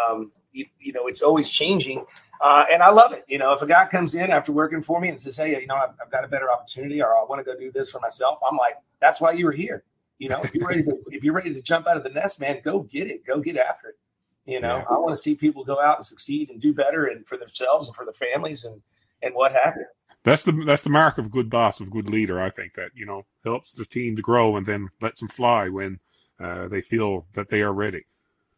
um, 0.08 0.32
you, 0.52 0.66
you 0.78 0.92
know, 0.92 1.06
it's 1.06 1.20
always 1.20 1.50
changing, 1.50 2.04
uh, 2.40 2.64
and 2.72 2.82
I 2.82 2.90
love 2.90 3.12
it. 3.12 3.24
You 3.28 3.38
know, 3.38 3.52
if 3.52 3.62
a 3.62 3.66
guy 3.66 3.86
comes 3.86 4.14
in 4.14 4.30
after 4.30 4.52
working 4.52 4.82
for 4.82 5.00
me 5.00 5.08
and 5.08 5.20
says, 5.20 5.36
"Hey, 5.36 5.60
you 5.60 5.66
know, 5.66 5.74
I've, 5.74 5.90
I've 6.00 6.10
got 6.10 6.24
a 6.24 6.28
better 6.28 6.50
opportunity, 6.50 7.02
or 7.02 7.14
I 7.14 7.24
want 7.24 7.44
to 7.44 7.44
go 7.44 7.58
do 7.58 7.70
this 7.70 7.90
for 7.90 8.00
myself," 8.00 8.38
I'm 8.48 8.56
like, 8.56 8.74
"That's 9.00 9.20
why 9.20 9.32
you 9.32 9.44
were 9.44 9.52
here." 9.52 9.84
You 10.18 10.28
know, 10.28 10.40
if 10.42 10.54
you're 10.54 10.66
ready 10.66 10.82
to 10.84 10.98
if 11.08 11.22
you're 11.24 11.34
ready 11.34 11.52
to 11.52 11.60
jump 11.60 11.86
out 11.86 11.96
of 11.96 12.04
the 12.04 12.08
nest, 12.08 12.40
man, 12.40 12.60
go 12.64 12.80
get 12.80 13.08
it. 13.08 13.26
Go 13.26 13.40
get 13.40 13.56
after 13.56 13.88
it. 13.88 13.98
You 14.46 14.60
know, 14.60 14.78
yeah. 14.78 14.84
I 14.90 14.98
want 14.98 15.16
to 15.16 15.22
see 15.22 15.34
people 15.34 15.64
go 15.64 15.80
out 15.80 15.96
and 15.96 16.06
succeed 16.06 16.50
and 16.50 16.60
do 16.60 16.74
better 16.74 17.06
and 17.06 17.26
for 17.26 17.38
themselves 17.38 17.88
and 17.88 17.96
for 17.96 18.04
their 18.04 18.14
families 18.14 18.64
and 18.64 18.80
and 19.22 19.34
what 19.34 19.52
have 19.52 19.74
you. 19.76 19.86
That's 20.22 20.42
the 20.42 20.52
that's 20.66 20.82
the 20.82 20.90
mark 20.90 21.18
of 21.18 21.26
a 21.26 21.30
good 21.30 21.50
boss, 21.50 21.80
of 21.80 21.88
a 21.88 21.90
good 21.90 22.10
leader. 22.10 22.40
I 22.40 22.50
think 22.50 22.74
that 22.74 22.90
you 22.94 23.06
know 23.06 23.24
helps 23.44 23.72
the 23.72 23.84
team 23.84 24.16
to 24.16 24.22
grow 24.22 24.56
and 24.56 24.66
then 24.66 24.90
lets 25.00 25.20
them 25.20 25.28
fly 25.28 25.68
when 25.68 25.98
uh, 26.40 26.68
they 26.68 26.80
feel 26.80 27.26
that 27.34 27.48
they 27.48 27.62
are 27.62 27.72
ready. 27.72 28.04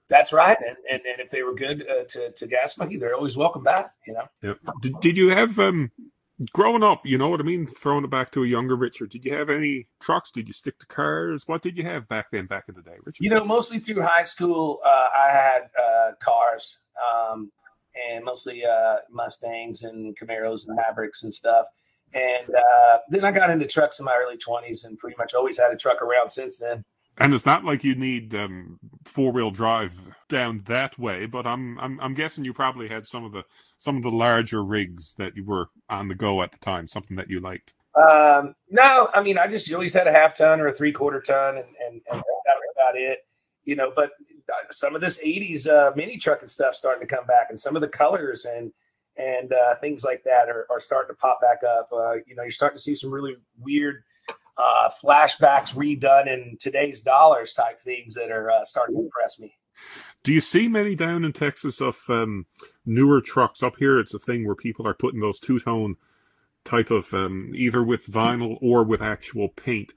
That's 0.08 0.32
right, 0.32 0.56
and 0.60 0.76
and, 0.90 1.02
and 1.04 1.20
if 1.20 1.30
they 1.30 1.42
were 1.42 1.54
good 1.54 1.86
uh, 1.88 2.04
to 2.10 2.30
to 2.30 2.46
Gas 2.46 2.78
Monkey, 2.78 2.96
they're 2.96 3.14
always 3.14 3.36
welcome 3.36 3.64
back. 3.64 3.92
You 4.06 4.14
know. 4.14 4.28
Yep. 4.42 4.58
Did, 4.80 5.00
did 5.00 5.16
you 5.16 5.30
have 5.30 5.58
um 5.58 5.90
growing 6.52 6.82
up, 6.82 7.02
you 7.04 7.18
know 7.18 7.28
what 7.28 7.40
I 7.40 7.44
mean? 7.44 7.66
Throwing 7.66 8.04
it 8.04 8.10
back 8.10 8.30
to 8.32 8.44
a 8.44 8.46
younger 8.46 8.76
Richard, 8.76 9.10
did 9.10 9.24
you 9.24 9.32
have 9.34 9.50
any 9.50 9.88
trucks? 10.00 10.30
Did 10.30 10.46
you 10.46 10.52
stick 10.52 10.78
to 10.78 10.86
cars? 10.86 11.44
What 11.46 11.62
did 11.62 11.76
you 11.76 11.84
have 11.84 12.08
back 12.08 12.26
then, 12.30 12.46
back 12.46 12.64
in 12.68 12.74
the 12.74 12.82
day, 12.82 12.96
Richard? 13.04 13.22
You 13.22 13.30
know, 13.30 13.44
mostly 13.44 13.78
through 13.78 14.02
high 14.02 14.24
school, 14.24 14.80
uh, 14.84 15.06
I 15.16 15.30
had 15.30 15.70
uh, 15.80 16.12
cars 16.22 16.78
um, 17.00 17.50
and 18.10 18.24
mostly 18.24 18.64
uh, 18.64 18.96
Mustangs 19.10 19.82
and 19.82 20.16
Camaros 20.18 20.66
and 20.66 20.76
Mavericks 20.76 21.22
and 21.22 21.32
stuff. 21.32 21.66
And 22.12 22.54
uh, 22.54 22.98
then 23.08 23.24
I 23.24 23.32
got 23.32 23.50
into 23.50 23.66
trucks 23.66 23.98
in 23.98 24.04
my 24.04 24.14
early 24.14 24.36
20s 24.36 24.84
and 24.84 24.98
pretty 24.98 25.16
much 25.18 25.34
always 25.34 25.58
had 25.58 25.72
a 25.72 25.76
truck 25.76 26.02
around 26.02 26.30
since 26.30 26.58
then. 26.58 26.84
And 27.18 27.32
it's 27.32 27.46
not 27.46 27.64
like 27.64 27.82
you 27.82 27.94
need 27.94 28.34
um, 28.34 28.78
four 29.04 29.32
wheel 29.32 29.50
drive 29.50 29.92
down 30.28 30.62
that 30.66 30.98
way, 30.98 31.26
but 31.26 31.46
I'm 31.46 31.78
I'm 31.78 32.00
I'm 32.00 32.14
guessing 32.14 32.44
you 32.44 32.52
probably 32.52 32.88
had 32.88 33.06
some 33.06 33.24
of 33.24 33.32
the 33.32 33.44
some 33.78 33.96
of 33.96 34.02
the 34.02 34.10
larger 34.10 34.64
rigs 34.64 35.14
that 35.18 35.36
you 35.36 35.44
were 35.44 35.68
on 35.88 36.08
the 36.08 36.14
go 36.14 36.42
at 36.42 36.52
the 36.52 36.58
time, 36.58 36.88
something 36.88 37.16
that 37.16 37.30
you 37.30 37.40
liked. 37.40 37.74
Um, 37.96 38.54
no, 38.70 39.08
I 39.14 39.22
mean 39.22 39.38
I 39.38 39.46
just 39.46 39.72
always 39.72 39.92
had 39.92 40.06
a 40.06 40.12
half 40.12 40.36
ton 40.36 40.60
or 40.60 40.68
a 40.68 40.74
three 40.74 40.92
quarter 40.92 41.20
ton, 41.20 41.56
and, 41.56 41.66
and, 41.86 42.00
and 42.10 42.18
that 42.20 42.56
was 42.56 42.74
about 42.74 42.96
it, 42.96 43.20
you 43.64 43.76
know. 43.76 43.92
But 43.94 44.10
some 44.70 44.94
of 44.94 45.00
this 45.00 45.18
'80s 45.22 45.68
uh, 45.68 45.92
mini 45.96 46.18
truck 46.18 46.40
and 46.40 46.50
stuff 46.50 46.74
starting 46.74 47.06
to 47.06 47.14
come 47.14 47.26
back, 47.26 47.46
and 47.50 47.58
some 47.58 47.76
of 47.76 47.82
the 47.82 47.88
colors 47.88 48.44
and 48.44 48.72
and 49.16 49.52
uh, 49.52 49.76
things 49.76 50.04
like 50.04 50.22
that 50.24 50.48
are, 50.48 50.66
are 50.70 50.80
starting 50.80 51.14
to 51.14 51.18
pop 51.18 51.40
back 51.40 51.62
up. 51.64 51.88
Uh, 51.92 52.14
you 52.26 52.34
know, 52.34 52.42
you're 52.42 52.50
starting 52.50 52.76
to 52.76 52.82
see 52.82 52.94
some 52.94 53.10
really 53.10 53.34
weird 53.58 54.02
uh, 54.58 54.90
flashbacks 55.02 55.74
redone 55.74 56.28
in 56.28 56.56
today's 56.58 57.02
dollars 57.02 57.52
type 57.52 57.80
things 57.82 58.14
that 58.14 58.30
are 58.30 58.50
uh, 58.50 58.64
starting 58.64 58.96
to 58.96 59.02
impress 59.02 59.38
me. 59.38 59.54
Do 60.26 60.32
you 60.32 60.40
see 60.40 60.66
many 60.66 60.96
down 60.96 61.24
in 61.24 61.32
Texas 61.32 61.80
of 61.80 62.00
um, 62.08 62.46
newer 62.84 63.20
trucks 63.20 63.62
up 63.62 63.76
here? 63.76 64.00
It's 64.00 64.12
a 64.12 64.18
thing 64.18 64.44
where 64.44 64.56
people 64.56 64.84
are 64.84 64.92
putting 64.92 65.20
those 65.20 65.38
two 65.38 65.60
tone 65.60 65.94
type 66.64 66.90
of 66.90 67.14
um, 67.14 67.52
either 67.54 67.80
with 67.80 68.08
vinyl 68.08 68.58
or 68.60 68.82
with 68.82 69.00
actual 69.00 69.50
paint 69.50 69.92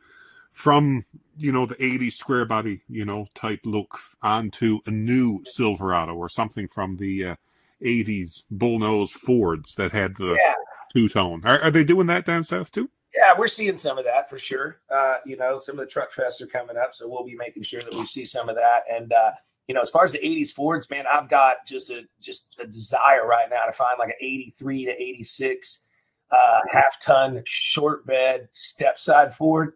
from 0.51 1.03
you 1.39 1.51
know 1.51 1.65
the 1.65 1.73
80s 1.77 2.13
square 2.13 2.45
body 2.45 2.83
you 2.87 3.05
know 3.05 3.25
type 3.33 3.61
look 3.65 3.97
onto 4.21 4.77
a 4.85 4.91
new 4.91 5.41
Silverado 5.45 6.13
or 6.13 6.29
something 6.29 6.67
from 6.67 6.97
the 6.97 7.25
uh, 7.25 7.35
80s 7.83 8.43
bullnose 8.53 9.09
Fords 9.09 9.73
that 9.77 9.93
had 9.93 10.15
the 10.17 10.37
yeah. 10.39 10.53
two 10.93 11.09
tone. 11.09 11.41
Are, 11.43 11.59
are, 11.59 11.71
they 11.71 11.83
doing 11.83 12.05
that 12.05 12.25
down 12.25 12.43
south 12.43 12.71
too? 12.71 12.87
Yeah, 13.17 13.33
we're 13.35 13.47
seeing 13.47 13.77
some 13.77 13.97
of 13.97 14.05
that 14.05 14.29
for 14.29 14.37
sure. 14.37 14.77
Uh, 14.93 15.15
you 15.25 15.37
know, 15.37 15.57
some 15.57 15.79
of 15.79 15.87
the 15.87 15.91
truck 15.91 16.13
fests 16.13 16.39
are 16.39 16.45
coming 16.45 16.77
up, 16.77 16.93
so 16.93 17.09
we'll 17.09 17.25
be 17.25 17.35
making 17.35 17.63
sure 17.63 17.81
that 17.81 17.95
we 17.95 18.05
see 18.05 18.25
some 18.25 18.47
of 18.47 18.55
that. 18.57 18.83
And 18.91 19.11
uh, 19.11 19.31
you 19.69 19.75
know, 19.75 19.81
as 19.81 19.91
far 19.91 20.03
as 20.03 20.11
the 20.11 20.17
'80s 20.17 20.51
Fords, 20.51 20.89
man, 20.89 21.05
I've 21.09 21.29
got 21.29 21.57
just 21.67 21.91
a 21.91 22.01
just 22.19 22.55
a 22.59 22.65
desire 22.65 23.27
right 23.27 23.47
now 23.51 23.67
to 23.67 23.71
find 23.71 23.99
like 23.99 24.09
an 24.09 24.15
'83 24.19 24.85
to 24.85 24.91
'86 24.91 25.85
uh, 26.31 26.59
half 26.71 26.99
ton 26.99 27.43
short 27.45 28.03
bed 28.07 28.49
step 28.51 28.97
side 28.97 29.35
Ford. 29.35 29.73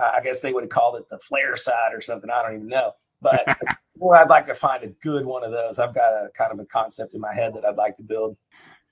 Uh, 0.00 0.12
I 0.14 0.22
guess 0.22 0.40
they 0.40 0.52
would 0.52 0.62
have 0.62 0.70
called 0.70 0.94
it 0.94 1.08
the 1.10 1.18
flare 1.18 1.56
side 1.56 1.92
or 1.92 2.00
something. 2.00 2.30
I 2.30 2.44
don't 2.44 2.54
even 2.54 2.68
know. 2.68 2.92
But 3.20 3.58
boy, 3.96 4.14
I'd 4.14 4.30
like 4.30 4.46
to 4.46 4.54
find 4.54 4.84
a 4.84 4.88
good 5.02 5.26
one 5.26 5.42
of 5.42 5.50
those. 5.50 5.80
I've 5.80 5.96
got 5.96 6.12
a 6.12 6.28
kind 6.38 6.52
of 6.52 6.60
a 6.60 6.66
concept 6.66 7.14
in 7.14 7.20
my 7.20 7.34
head 7.34 7.54
that 7.54 7.64
I'd 7.64 7.74
like 7.74 7.96
to 7.96 8.04
build. 8.04 8.36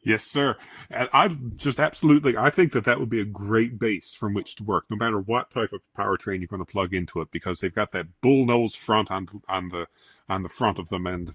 Yes, 0.02 0.24
sir. 0.24 0.56
And 0.90 1.08
I 1.12 1.28
just 1.56 1.80
absolutely, 1.80 2.36
I 2.36 2.50
think 2.50 2.72
that 2.72 2.84
that 2.84 3.00
would 3.00 3.10
be 3.10 3.20
a 3.20 3.24
great 3.24 3.78
base 3.78 4.14
from 4.14 4.34
which 4.34 4.54
to 4.56 4.64
work, 4.64 4.84
no 4.88 4.96
matter 4.96 5.18
what 5.18 5.50
type 5.50 5.72
of 5.72 5.80
powertrain 5.98 6.38
you're 6.38 6.46
going 6.46 6.64
to 6.64 6.70
plug 6.70 6.94
into 6.94 7.20
it, 7.20 7.30
because 7.32 7.58
they've 7.58 7.74
got 7.74 7.90
that 7.92 8.06
bull 8.20 8.46
nose 8.46 8.74
front 8.74 9.10
on 9.10 9.26
on 9.48 9.68
the 9.68 9.88
on 10.28 10.42
the 10.42 10.48
front 10.48 10.78
of 10.78 10.88
them, 10.88 11.06
and 11.06 11.34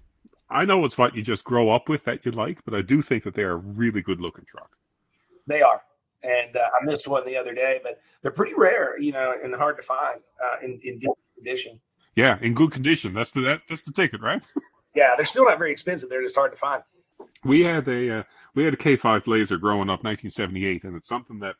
I 0.50 0.64
know 0.64 0.84
it's 0.84 0.98
what 0.98 1.16
you 1.16 1.22
just 1.22 1.44
grow 1.44 1.70
up 1.70 1.88
with 1.88 2.04
that 2.04 2.24
you 2.26 2.32
like, 2.32 2.64
but 2.64 2.74
I 2.74 2.82
do 2.82 3.00
think 3.00 3.24
that 3.24 3.34
they're 3.34 3.52
a 3.52 3.56
really 3.56 4.02
good 4.02 4.20
looking 4.20 4.44
truck. 4.44 4.76
They 5.46 5.62
are, 5.62 5.82
and 6.22 6.56
uh, 6.56 6.60
I 6.60 6.84
missed 6.84 7.08
one 7.08 7.26
the 7.26 7.36
other 7.36 7.54
day, 7.54 7.80
but 7.82 8.00
they're 8.20 8.30
pretty 8.30 8.54
rare, 8.54 8.98
you 8.98 9.12
know, 9.12 9.34
and 9.42 9.54
hard 9.54 9.76
to 9.78 9.82
find 9.82 10.20
uh, 10.44 10.64
in 10.64 10.78
in 10.84 10.98
good 11.00 11.14
condition. 11.34 11.80
Yeah, 12.14 12.38
in 12.42 12.54
good 12.54 12.70
condition. 12.70 13.14
That's 13.14 13.30
the 13.30 13.40
that, 13.40 13.62
that's 13.68 13.82
the 13.82 13.92
ticket, 13.92 14.20
right? 14.20 14.42
yeah, 14.94 15.14
they're 15.16 15.26
still 15.26 15.46
not 15.46 15.58
very 15.58 15.72
expensive. 15.72 16.08
They're 16.08 16.22
just 16.22 16.36
hard 16.36 16.52
to 16.52 16.58
find. 16.58 16.82
We 17.44 17.62
had 17.62 17.88
a 17.88 18.18
uh, 18.18 18.22
we 18.54 18.64
had 18.64 18.74
a 18.74 18.76
K5 18.76 19.24
Blazer 19.24 19.56
growing 19.56 19.88
up, 19.88 20.04
1978, 20.04 20.84
and 20.84 20.96
it's 20.96 21.08
something 21.08 21.38
that 21.40 21.56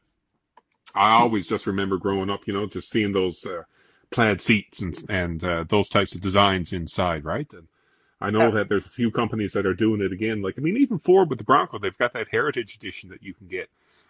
I 0.95 1.12
always 1.12 1.47
just 1.47 1.67
remember 1.67 1.97
growing 1.97 2.31
up. 2.31 2.47
You 2.47 2.53
know, 2.53 2.67
just 2.67 2.91
seeing 2.91 3.12
those 3.12 3.45
uh, 3.47 3.62
plaid 4.12 4.40
seats 4.40 4.81
and 4.81 4.97
and 5.09 5.42
uh, 5.42 5.64
those 5.69 5.88
types 5.88 6.14
of 6.14 6.21
designs 6.21 6.73
inside, 6.73 7.25
right? 7.25 7.52
And 7.52 7.69
I 8.21 8.31
know 8.31 8.47
yeah. 8.47 8.50
that 8.50 8.69
there's 8.69 8.87
a 8.87 8.90
few 8.90 9.11
companies 9.11 9.52
that 9.54 9.66
are 9.66 9.75
doing 9.75 10.00
it 10.00 10.12
again. 10.12 10.42
Like 10.42 10.54
I 10.59 10.61
mean, 10.61 10.76
even 10.76 10.99
Ford 10.99 11.28
with 11.28 11.38
the 11.38 11.45
Bronco, 11.45 11.78
they've 11.78 11.97
got 11.99 12.12
that 12.12 12.28
Heritage 12.31 12.76
Edition 12.76 13.11
that 13.11 13.23
you 13.23 13.35
can 13.35 13.49
get. 13.49 13.69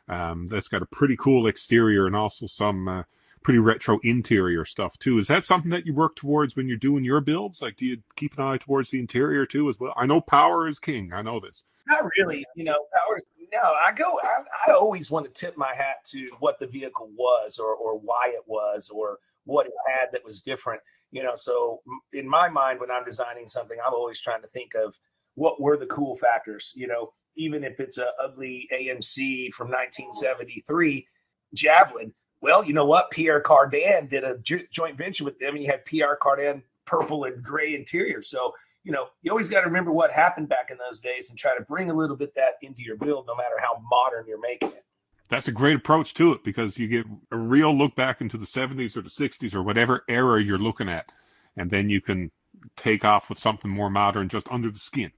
Um, 0.08 0.46
that's 0.46 0.68
got 0.68 0.82
a 0.82 0.86
pretty 0.86 1.16
cool 1.16 1.46
exterior 1.46 2.06
and 2.06 2.16
also 2.16 2.46
some 2.46 2.88
uh, 2.88 3.02
pretty 3.42 3.58
retro 3.58 3.98
interior 4.02 4.64
stuff 4.64 4.98
too. 4.98 5.18
Is 5.18 5.28
that 5.28 5.44
something 5.44 5.70
that 5.70 5.86
you 5.86 5.94
work 5.94 6.16
towards 6.16 6.56
when 6.56 6.68
you're 6.68 6.76
doing 6.76 7.04
your 7.04 7.20
builds? 7.20 7.62
Like, 7.62 7.76
do 7.76 7.86
you 7.86 8.02
keep 8.16 8.36
an 8.36 8.44
eye 8.44 8.58
towards 8.58 8.90
the 8.90 8.98
interior 8.98 9.46
too 9.46 9.68
as 9.68 9.78
well? 9.78 9.94
I 9.96 10.06
know 10.06 10.20
power 10.20 10.68
is 10.68 10.78
king. 10.78 11.12
I 11.12 11.22
know 11.22 11.40
this. 11.40 11.64
Not 11.86 12.04
really. 12.18 12.44
You 12.54 12.64
know, 12.64 12.86
power. 12.92 13.20
No, 13.52 13.60
I 13.62 13.92
go. 13.92 14.18
I, 14.22 14.70
I 14.70 14.72
always 14.72 15.10
want 15.10 15.26
to 15.26 15.32
tip 15.32 15.56
my 15.56 15.74
hat 15.74 16.04
to 16.06 16.30
what 16.40 16.58
the 16.58 16.66
vehicle 16.66 17.10
was, 17.16 17.58
or 17.58 17.74
or 17.74 17.98
why 17.98 18.32
it 18.34 18.44
was, 18.46 18.88
or 18.88 19.18
what 19.44 19.66
it 19.66 19.72
had 19.86 20.08
that 20.12 20.24
was 20.24 20.40
different. 20.42 20.80
You 21.10 21.22
know, 21.22 21.34
so 21.34 21.80
in 22.12 22.28
my 22.28 22.48
mind, 22.48 22.80
when 22.80 22.90
I'm 22.90 23.04
designing 23.04 23.48
something, 23.48 23.76
I'm 23.84 23.94
always 23.94 24.20
trying 24.20 24.42
to 24.42 24.48
think 24.48 24.74
of 24.74 24.94
what 25.34 25.60
were 25.60 25.76
the 25.76 25.86
cool 25.86 26.16
factors. 26.16 26.72
You 26.74 26.86
know, 26.86 27.12
even 27.36 27.64
if 27.64 27.80
it's 27.80 27.98
a 27.98 28.12
ugly 28.22 28.68
AMC 28.72 29.52
from 29.52 29.68
1973 29.68 31.06
Javelin, 31.54 32.14
well, 32.40 32.64
you 32.64 32.72
know 32.72 32.86
what? 32.86 33.10
Pierre 33.10 33.40
Cardin 33.40 34.08
did 34.08 34.24
a 34.24 34.38
joint 34.72 34.98
venture 34.98 35.24
with 35.24 35.38
them, 35.38 35.54
and 35.54 35.62
you 35.62 35.70
had 35.70 35.84
Pierre 35.84 36.18
Cardin 36.20 36.62
purple 36.86 37.24
and 37.24 37.42
gray 37.42 37.74
interior. 37.74 38.22
So, 38.22 38.52
you 38.82 38.90
know, 38.90 39.06
you 39.22 39.30
always 39.30 39.48
got 39.48 39.60
to 39.60 39.66
remember 39.66 39.92
what 39.92 40.10
happened 40.10 40.48
back 40.48 40.70
in 40.70 40.76
those 40.76 40.98
days 40.98 41.30
and 41.30 41.38
try 41.38 41.56
to 41.56 41.64
bring 41.64 41.90
a 41.90 41.94
little 41.94 42.16
bit 42.16 42.34
that 42.34 42.54
into 42.62 42.82
your 42.82 42.96
build, 42.96 43.26
no 43.28 43.36
matter 43.36 43.54
how 43.60 43.80
modern 43.88 44.26
you're 44.26 44.40
making 44.40 44.70
it. 44.70 44.84
That's 45.32 45.48
a 45.48 45.52
great 45.52 45.76
approach 45.76 46.12
to 46.14 46.32
it 46.32 46.44
because 46.44 46.76
you 46.76 46.86
get 46.86 47.06
a 47.30 47.38
real 47.38 47.74
look 47.74 47.96
back 47.96 48.20
into 48.20 48.36
the 48.36 48.44
70s 48.44 48.98
or 48.98 49.00
the 49.00 49.08
60s 49.08 49.54
or 49.54 49.62
whatever 49.62 50.04
era 50.06 50.42
you're 50.42 50.58
looking 50.58 50.90
at. 50.90 51.10
And 51.56 51.70
then 51.70 51.88
you 51.88 52.02
can 52.02 52.30
take 52.76 53.02
off 53.02 53.30
with 53.30 53.38
something 53.38 53.70
more 53.70 53.88
modern 53.88 54.28
just 54.28 54.46
under 54.50 54.70
the 54.70 54.78
skin. 54.78 55.10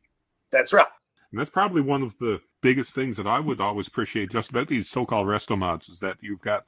That's 0.53 0.73
right. 0.73 0.87
And 1.33 1.41
that's 1.41 1.51
probably 1.51 1.81
one 1.83 2.05
of 2.05 2.17
the 2.21 2.41
biggest 2.61 2.95
things 2.95 3.17
that 3.17 3.27
I 3.27 3.41
would 3.41 3.61
always 3.61 3.89
appreciate 3.89 4.31
just 4.31 4.51
about 4.51 4.69
these 4.69 4.89
so 4.89 5.05
called 5.05 5.27
resto 5.27 5.59
mods 5.59 5.89
is 5.89 5.99
that 5.99 6.19
you've 6.21 6.43
got 6.43 6.65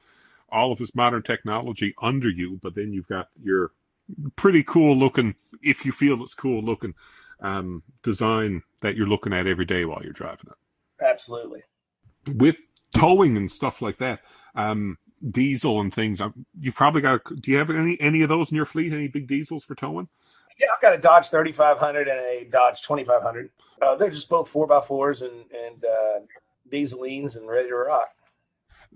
all 0.49 0.73
of 0.73 0.79
this 0.79 0.97
modern 0.97 1.23
technology 1.23 1.95
under 2.03 2.29
you, 2.29 2.59
but 2.65 2.75
then 2.75 2.93
you've 2.93 3.07
got 3.07 3.29
your 3.41 3.71
pretty 4.35 4.65
cool 4.65 4.97
looking, 4.97 5.37
if 5.63 5.87
you 5.87 5.93
feel 5.93 6.21
it's 6.25 6.35
cool 6.35 6.65
looking, 6.65 6.95
um, 7.39 7.85
design 8.03 8.65
that 8.83 8.97
you're 8.97 9.07
looking 9.07 9.33
at 9.33 9.47
every 9.47 9.67
day 9.67 9.85
while 9.85 10.03
you're 10.03 10.13
driving 10.13 10.51
it. 10.51 11.05
Absolutely. 11.05 11.63
With 12.35 12.57
towing 12.97 13.37
and 13.37 13.51
stuff 13.51 13.83
like 13.83 13.99
that, 13.99 14.21
um, 14.55 14.99
diesel 15.31 15.81
and 15.81 15.93
things, 15.93 16.21
um, 16.21 16.47
you've 16.61 16.75
probably 16.75 17.03
got. 17.03 17.23
Do 17.41 17.51
you 17.51 17.59
have 17.59 17.71
any 17.71 18.01
any 18.01 18.23
of 18.23 18.29
those 18.29 18.51
in 18.51 18.57
your 18.57 18.67
fleet? 18.67 18.93
Any 18.93 19.09
big 19.09 19.27
diesels 19.27 19.65
for 19.65 19.75
towing? 19.75 20.09
Yeah, 20.59 20.69
I've 20.75 20.81
got 20.81 20.95
a 20.95 20.99
Dodge 20.99 21.29
3500 21.29 22.09
and 22.09 22.19
a 22.19 22.49
Dodge 22.51 22.81
2500. 22.83 23.51
Uh, 23.83 23.95
they're 23.97 24.11
just 24.11 24.29
both 24.29 24.49
four 24.49 24.73
x 24.73 24.87
fours 24.87 25.23
and 25.23 25.45
and 25.53 25.85
uh, 25.85 26.21
dieselines 26.73 27.37
and 27.37 27.49
ready 27.49 27.69
to 27.69 27.77
rock. 27.77 28.09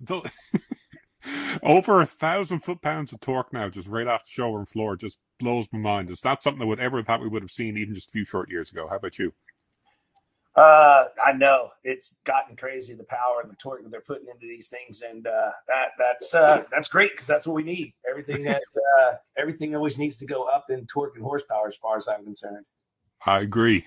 Over 1.62 2.00
a 2.00 2.06
thousand 2.06 2.60
foot 2.60 2.80
pounds 2.80 3.12
of 3.12 3.20
torque 3.20 3.52
now, 3.52 3.68
just 3.68 3.88
right 3.88 4.06
off 4.06 4.24
the 4.24 4.30
showroom 4.30 4.64
floor, 4.64 4.96
just 4.96 5.18
blows 5.38 5.68
my 5.70 5.78
mind. 5.78 6.08
It's 6.08 6.24
not 6.24 6.42
something 6.42 6.62
I 6.62 6.64
would 6.64 6.80
ever 6.80 7.02
thought 7.02 7.20
we 7.20 7.28
would 7.28 7.42
have 7.42 7.50
seen 7.50 7.76
even 7.76 7.94
just 7.94 8.08
a 8.08 8.12
few 8.12 8.24
short 8.24 8.50
years 8.50 8.70
ago. 8.70 8.86
How 8.88 8.96
about 8.96 9.18
you? 9.18 9.34
Uh, 10.60 11.08
I 11.24 11.32
know 11.32 11.70
it's 11.84 12.18
gotten 12.26 12.54
crazy 12.54 12.92
the 12.92 13.04
power 13.04 13.40
and 13.42 13.50
the 13.50 13.56
torque 13.56 13.82
that 13.82 13.90
they're 13.90 14.02
putting 14.02 14.28
into 14.28 14.46
these 14.46 14.68
things, 14.68 15.00
and 15.00 15.26
uh, 15.26 15.52
that 15.68 15.92
that's 15.98 16.34
uh, 16.34 16.64
that's 16.70 16.86
great 16.86 17.12
because 17.12 17.26
that's 17.26 17.46
what 17.46 17.54
we 17.54 17.62
need. 17.62 17.94
Everything 18.06 18.44
that 18.44 18.60
uh, 19.00 19.12
everything 19.38 19.74
always 19.74 19.96
needs 19.96 20.18
to 20.18 20.26
go 20.26 20.44
up 20.44 20.66
in 20.68 20.86
torque 20.86 21.14
and 21.14 21.24
horsepower, 21.24 21.68
as 21.68 21.76
far 21.76 21.96
as 21.96 22.08
I'm 22.08 22.24
concerned. 22.24 22.66
I 23.24 23.40
agree. 23.40 23.86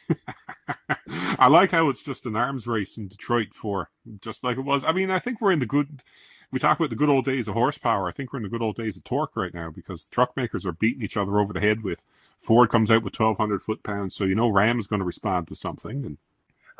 I 1.08 1.48
like 1.48 1.70
how 1.70 1.90
it's 1.90 2.02
just 2.02 2.26
an 2.26 2.36
arms 2.36 2.66
race 2.66 2.98
in 2.98 3.08
Detroit 3.08 3.54
for 3.54 3.92
just 4.22 4.44
like 4.44 4.58
it 4.58 4.62
was. 4.62 4.84
I 4.84 4.94
mean, 4.94 5.12
I 5.12 5.20
think 5.20 5.42
we're 5.42 5.52
in 5.52 5.60
the 5.60 5.68
good 5.68 6.02
we 6.50 6.58
talk 6.58 6.80
about 6.80 6.90
the 6.90 6.96
good 6.96 7.10
old 7.10 7.26
days 7.26 7.48
of 7.48 7.54
horsepower. 7.54 8.08
I 8.08 8.12
think 8.14 8.34
we're 8.34 8.38
in 8.38 8.44
the 8.44 8.50
good 8.50 8.64
old 8.64 8.78
days 8.78 8.98
of 8.98 9.04
torque 9.04 9.36
right 9.36 9.54
now 9.54 9.70
because 9.70 10.06
the 10.06 10.12
truck 10.12 10.36
makers 10.36 10.66
are 10.66 10.74
beating 10.74 11.04
each 11.04 11.18
other 11.18 11.40
over 11.40 11.54
the 11.54 11.60
head 11.60 11.84
with 11.84 12.04
Ford 12.40 12.70
comes 12.70 12.90
out 12.90 13.04
with 13.04 13.20
1,200 13.20 13.62
foot 13.62 13.84
pounds. 13.84 14.16
So, 14.16 14.24
you 14.24 14.34
know, 14.34 14.50
Ram's 14.50 14.88
going 14.88 15.02
to 15.02 15.06
respond 15.06 15.48
to 15.50 15.56
something. 15.56 16.04
And 16.06 16.18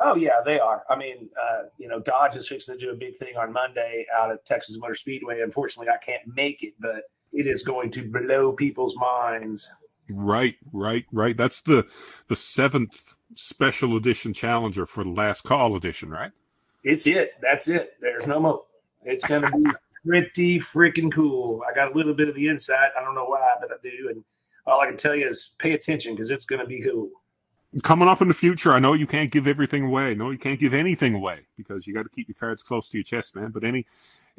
Oh, 0.00 0.16
yeah, 0.16 0.40
they 0.44 0.58
are. 0.58 0.82
I 0.90 0.96
mean, 0.96 1.28
uh, 1.40 1.64
you 1.78 1.88
know, 1.88 2.00
Dodge 2.00 2.36
is 2.36 2.48
fixing 2.48 2.78
to 2.78 2.80
do 2.80 2.90
a 2.90 2.96
big 2.96 3.18
thing 3.18 3.36
on 3.36 3.52
Monday 3.52 4.06
out 4.14 4.30
at 4.30 4.44
Texas 4.44 4.76
Motor 4.78 4.94
Speedway. 4.94 5.40
Unfortunately, 5.40 5.88
I 5.88 6.04
can't 6.04 6.22
make 6.34 6.62
it, 6.62 6.74
but 6.80 7.02
it 7.32 7.46
is 7.46 7.62
going 7.62 7.90
to 7.92 8.10
blow 8.10 8.52
people's 8.52 8.96
minds. 8.96 9.70
Right, 10.08 10.56
right, 10.72 11.04
right. 11.12 11.36
That's 11.36 11.62
the 11.62 11.86
the 12.28 12.36
seventh 12.36 13.14
special 13.36 13.96
edition 13.96 14.34
Challenger 14.34 14.86
for 14.86 15.04
the 15.04 15.10
last 15.10 15.42
call 15.42 15.76
edition, 15.76 16.10
right? 16.10 16.32
It's 16.82 17.06
it. 17.06 17.32
That's 17.40 17.68
it. 17.68 17.94
There's 18.00 18.26
no 18.26 18.40
more. 18.40 18.64
It's 19.04 19.24
going 19.24 19.42
to 19.42 19.50
be 19.50 19.64
pretty 20.06 20.60
freaking 20.60 21.12
cool. 21.12 21.62
I 21.68 21.74
got 21.74 21.92
a 21.92 21.94
little 21.96 22.14
bit 22.14 22.28
of 22.28 22.34
the 22.34 22.48
insight. 22.48 22.90
I 22.98 23.02
don't 23.02 23.14
know 23.14 23.24
why, 23.24 23.54
but 23.60 23.70
I 23.70 23.76
do. 23.82 24.10
And 24.10 24.22
all 24.66 24.80
I 24.80 24.86
can 24.86 24.96
tell 24.96 25.14
you 25.14 25.28
is 25.28 25.54
pay 25.58 25.72
attention 25.72 26.14
because 26.14 26.30
it's 26.30 26.44
going 26.44 26.60
to 26.60 26.66
be 26.66 26.82
cool. 26.82 27.10
Coming 27.82 28.08
up 28.08 28.22
in 28.22 28.28
the 28.28 28.34
future, 28.34 28.72
I 28.72 28.78
know 28.78 28.92
you 28.92 29.06
can't 29.06 29.32
give 29.32 29.48
everything 29.48 29.86
away. 29.86 30.14
No, 30.14 30.30
you 30.30 30.38
can't 30.38 30.60
give 30.60 30.74
anything 30.74 31.14
away 31.14 31.40
because 31.56 31.86
you 31.86 31.94
got 31.94 32.04
to 32.04 32.08
keep 32.08 32.28
your 32.28 32.36
cards 32.38 32.62
close 32.62 32.88
to 32.88 32.98
your 32.98 33.04
chest, 33.04 33.34
man. 33.34 33.50
But 33.50 33.64
any, 33.64 33.86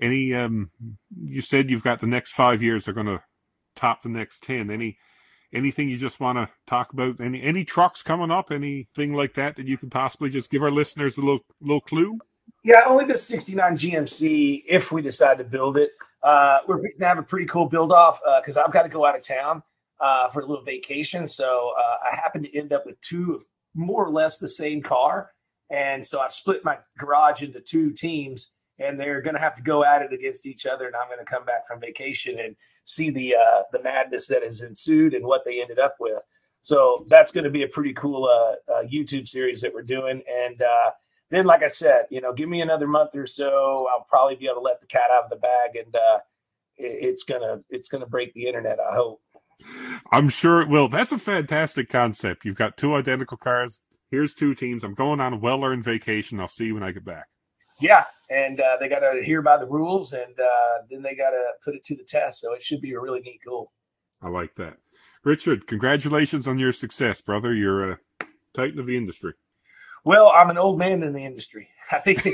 any, 0.01 0.33
um, 0.33 0.69
you 1.21 1.41
said 1.41 1.69
you've 1.69 1.83
got 1.83 1.99
the 1.99 2.07
next 2.07 2.31
five 2.31 2.63
years 2.63 2.87
are 2.87 2.93
going 2.93 3.07
to 3.07 3.21
top 3.75 4.03
the 4.03 4.09
next 4.09 4.41
ten. 4.43 4.69
Any, 4.69 4.97
anything 5.53 5.89
you 5.89 5.97
just 5.97 6.21
want 6.21 6.37
to 6.37 6.49
talk 6.65 6.93
about? 6.93 7.19
Any, 7.19 7.41
any 7.41 7.65
trucks 7.65 8.01
coming 8.01 8.31
up? 8.31 8.51
Anything 8.51 9.13
like 9.13 9.33
that 9.33 9.57
that 9.57 9.67
you 9.67 9.77
could 9.77 9.91
possibly 9.91 10.29
just 10.29 10.49
give 10.49 10.63
our 10.63 10.71
listeners 10.71 11.17
a 11.17 11.21
little, 11.21 11.43
little 11.59 11.81
clue? 11.81 12.17
Yeah, 12.63 12.83
only 12.87 13.05
the 13.05 13.17
69 13.17 13.75
GMC 13.75 14.63
if 14.67 14.91
we 14.91 15.01
decide 15.01 15.39
to 15.39 15.43
build 15.43 15.77
it. 15.77 15.91
Uh, 16.23 16.59
we're 16.67 16.77
going 16.77 16.91
to 16.97 17.05
have 17.05 17.17
a 17.17 17.23
pretty 17.23 17.45
cool 17.47 17.65
build 17.65 17.91
off 17.91 18.19
uh, 18.25 18.39
because 18.39 18.57
uh, 18.57 18.63
I've 18.65 18.71
got 18.71 18.83
to 18.83 18.89
go 18.89 19.05
out 19.05 19.15
of 19.15 19.23
town 19.23 19.61
uh, 19.99 20.29
for 20.29 20.41
a 20.41 20.45
little 20.45 20.63
vacation. 20.63 21.27
So 21.27 21.73
uh, 21.77 21.97
I 22.12 22.15
happen 22.15 22.43
to 22.43 22.58
end 22.58 22.73
up 22.73 22.86
with 22.86 22.99
two 23.01 23.36
of 23.36 23.45
more 23.73 24.05
or 24.05 24.12
less 24.12 24.38
the 24.38 24.47
same 24.47 24.81
car. 24.81 25.31
And 25.69 26.05
so 26.05 26.19
I've 26.19 26.34
split 26.34 26.63
my 26.63 26.77
garage 26.97 27.41
into 27.41 27.60
two 27.60 27.91
teams, 27.91 28.53
and 28.79 28.99
they're 28.99 29.21
going 29.21 29.34
to 29.34 29.41
have 29.41 29.55
to 29.55 29.63
go 29.63 29.84
at 29.84 30.01
it 30.01 30.13
against 30.13 30.45
each 30.45 30.65
other. 30.65 30.86
And 30.86 30.95
I'm 30.95 31.08
going 31.08 31.19
to 31.19 31.25
come 31.25 31.45
back 31.45 31.67
from 31.67 31.79
vacation 31.79 32.39
and 32.39 32.55
see 32.84 33.10
the 33.10 33.36
uh, 33.36 33.63
the 33.71 33.81
madness 33.81 34.27
that 34.27 34.43
has 34.43 34.62
ensued 34.62 35.13
and 35.13 35.25
what 35.25 35.43
they 35.43 35.62
ended 35.62 35.79
up 35.79 35.95
with. 35.99 36.21
So 36.62 37.05
that's 37.10 37.31
going 37.31 37.43
to 37.43 37.49
be 37.49 37.63
a 37.63 37.67
pretty 37.67 37.93
cool 37.93 38.25
uh, 38.25 38.73
uh, 38.73 38.84
YouTube 38.84 39.27
series 39.27 39.62
that 39.62 39.73
we're 39.73 39.84
doing. 39.84 40.21
And 40.27 40.62
uh, 40.62 40.91
then, 41.29 41.45
like 41.45 41.63
I 41.63 41.67
said, 41.67 42.05
you 42.10 42.21
know, 42.21 42.34
give 42.34 42.49
me 42.49 42.62
another 42.62 42.88
month 42.88 43.15
or 43.15 43.27
so, 43.27 43.88
I'll 43.91 44.05
probably 44.08 44.36
be 44.36 44.45
able 44.45 44.55
to 44.55 44.62
let 44.62 44.81
the 44.81 44.88
cat 44.88 45.12
out 45.12 45.25
of 45.25 45.29
the 45.29 45.36
bag, 45.38 45.75
and 45.75 45.95
uh, 45.95 46.19
it, 46.77 46.97
it's 47.01 47.23
gonna 47.23 47.62
it's 47.69 47.88
gonna 47.88 48.05
break 48.05 48.34
the 48.34 48.47
internet. 48.47 48.79
I 48.79 48.95
hope. 48.95 49.21
I'm 50.11 50.29
sure 50.29 50.61
it 50.61 50.69
will. 50.69 50.89
That's 50.89 51.11
a 51.11 51.17
fantastic 51.17 51.89
concept. 51.89 52.45
You've 52.45 52.57
got 52.57 52.77
two 52.77 52.95
identical 52.95 53.37
cars. 53.37 53.81
Here's 54.11 54.33
two 54.33 54.55
teams. 54.55 54.83
I'm 54.83 54.93
going 54.93 55.19
on 55.19 55.33
a 55.33 55.37
well 55.37 55.63
earned 55.63 55.83
vacation. 55.83 56.39
I'll 56.39 56.47
see 56.47 56.65
you 56.65 56.75
when 56.75 56.83
I 56.83 56.91
get 56.91 57.05
back. 57.05 57.27
Yeah, 57.79 58.05
and 58.29 58.59
uh, 58.61 58.77
they 58.79 58.87
got 58.87 58.99
to 58.99 59.11
adhere 59.11 59.41
by 59.41 59.57
the 59.57 59.65
rules, 59.65 60.13
and 60.13 60.39
uh, 60.39 60.83
then 60.89 61.01
they 61.01 61.15
got 61.15 61.31
to 61.31 61.43
put 61.63 61.75
it 61.75 61.83
to 61.85 61.95
the 61.95 62.03
test. 62.03 62.39
So 62.39 62.53
it 62.53 62.63
should 62.63 62.81
be 62.81 62.93
a 62.93 62.99
really 62.99 63.19
neat 63.19 63.39
goal. 63.45 63.71
I 64.21 64.29
like 64.29 64.55
that. 64.55 64.77
Richard, 65.23 65.67
congratulations 65.67 66.47
on 66.47 66.59
your 66.59 66.71
success, 66.71 67.19
brother. 67.19 67.53
You're 67.53 67.91
a 67.91 67.99
titan 68.53 68.79
of 68.79 68.85
the 68.85 68.95
industry. 68.97 69.33
Well, 70.05 70.31
I'm 70.33 70.49
an 70.49 70.57
old 70.57 70.77
man 70.77 71.03
in 71.03 71.13
the 71.13 71.25
industry. 71.25 71.67
I 71.91 71.99
think 71.99 72.25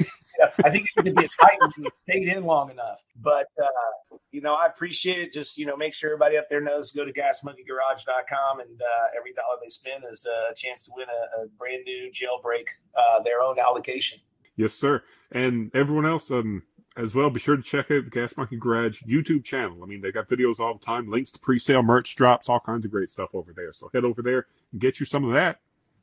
I 0.64 0.70
think 0.70 0.88
you 0.96 1.04
can 1.04 1.16
be 1.16 1.26
a 1.26 1.30
titan 1.42 1.70
if 1.70 1.78
you 1.78 1.90
stayed 2.08 2.28
in 2.28 2.44
long 2.44 2.72
enough. 2.72 3.00
But 3.22 3.48
uh, 3.62 4.18
you 4.32 4.42
know, 4.42 4.56
I 4.56 4.66
appreciate 4.68 5.20
it. 5.20 5.34
Just 5.34 5.58
you 5.58 5.66
know, 5.66 5.76
make 5.78 5.94
sure 5.94 6.10
everybody 6.10 6.38
up 6.38 6.50
there 6.50 6.62
knows. 6.62 6.92
Go 6.92 7.06
to 7.06 7.12
gasmonkeygarage.com, 7.12 8.60
and 8.60 8.82
uh, 8.82 9.18
every 9.18 9.34
dollar 9.34 9.58
they 9.62 9.70
spend 9.70 10.04
is 10.12 10.26
a 10.26 10.54
chance 10.56 10.84
to 10.84 10.92
win 10.96 11.08
a, 11.10 11.44
a 11.44 11.48
brand 11.58 11.84
new 11.86 12.12
jailbreak, 12.12 12.66
uh, 12.96 13.22
their 13.24 13.42
own 13.42 13.60
allocation. 13.60 14.20
Yes, 14.56 14.74
sir. 14.74 15.04
And 15.32 15.72
everyone 15.74 16.06
else, 16.06 16.30
um, 16.30 16.64
as 16.98 17.16
well, 17.16 17.30
be 17.30 17.40
sure 17.40 17.56
to 17.56 17.64
check 17.64 17.90
out 17.90 18.04
the 18.04 18.10
Gas 18.10 18.36
Monkey 18.36 18.58
Garage 18.58 19.02
YouTube 19.04 19.44
channel. 19.44 19.82
I 19.82 19.86
mean, 19.86 20.02
they 20.02 20.12
got 20.12 20.28
videos 20.28 20.60
all 20.60 20.74
the 20.74 20.86
time, 20.86 21.10
links 21.10 21.32
to 21.32 21.40
pre-sale 21.40 21.84
merch 21.84 22.16
drops, 22.16 22.50
all 22.50 22.60
kinds 22.60 22.86
of 22.86 22.92
great 22.92 23.10
stuff 23.10 23.30
over 23.34 23.54
there. 23.54 23.72
So 23.74 23.90
head 23.94 24.04
over 24.04 24.22
there 24.22 24.48
and 24.72 24.82
get 24.82 25.00
you 25.00 25.06
some 25.06 25.24
of 25.24 25.34
that. 25.34 25.60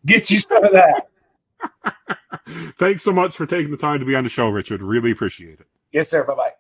Get 0.07 0.31
you 0.31 0.41
some 0.41 0.65
of 0.65 0.73
that. 0.73 1.09
Thanks 2.79 3.03
so 3.03 3.13
much 3.13 3.37
for 3.37 3.47
taking 3.47 3.71
the 3.71 3.77
time 3.77 4.01
to 4.01 4.07
be 4.07 4.15
on 4.15 4.25
the 4.25 4.31
show, 4.31 4.49
Richard. 4.49 4.83
Really 4.83 5.11
appreciate 5.11 5.61
it. 5.61 5.67
Yes, 5.93 6.09
sir. 6.09 6.25
Bye 6.25 6.35
bye. 6.35 6.53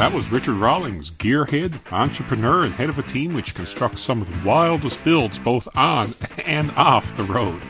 That 0.00 0.14
was 0.14 0.32
Richard 0.32 0.54
Rawlings, 0.54 1.10
gearhead, 1.10 1.92
entrepreneur, 1.92 2.64
and 2.64 2.72
head 2.72 2.88
of 2.88 2.98
a 2.98 3.02
team 3.02 3.34
which 3.34 3.54
constructs 3.54 4.00
some 4.00 4.22
of 4.22 4.34
the 4.34 4.48
wildest 4.48 5.04
builds 5.04 5.38
both 5.38 5.68
on 5.76 6.14
and 6.46 6.70
off 6.70 7.14
the 7.18 7.24
road. 7.24 7.60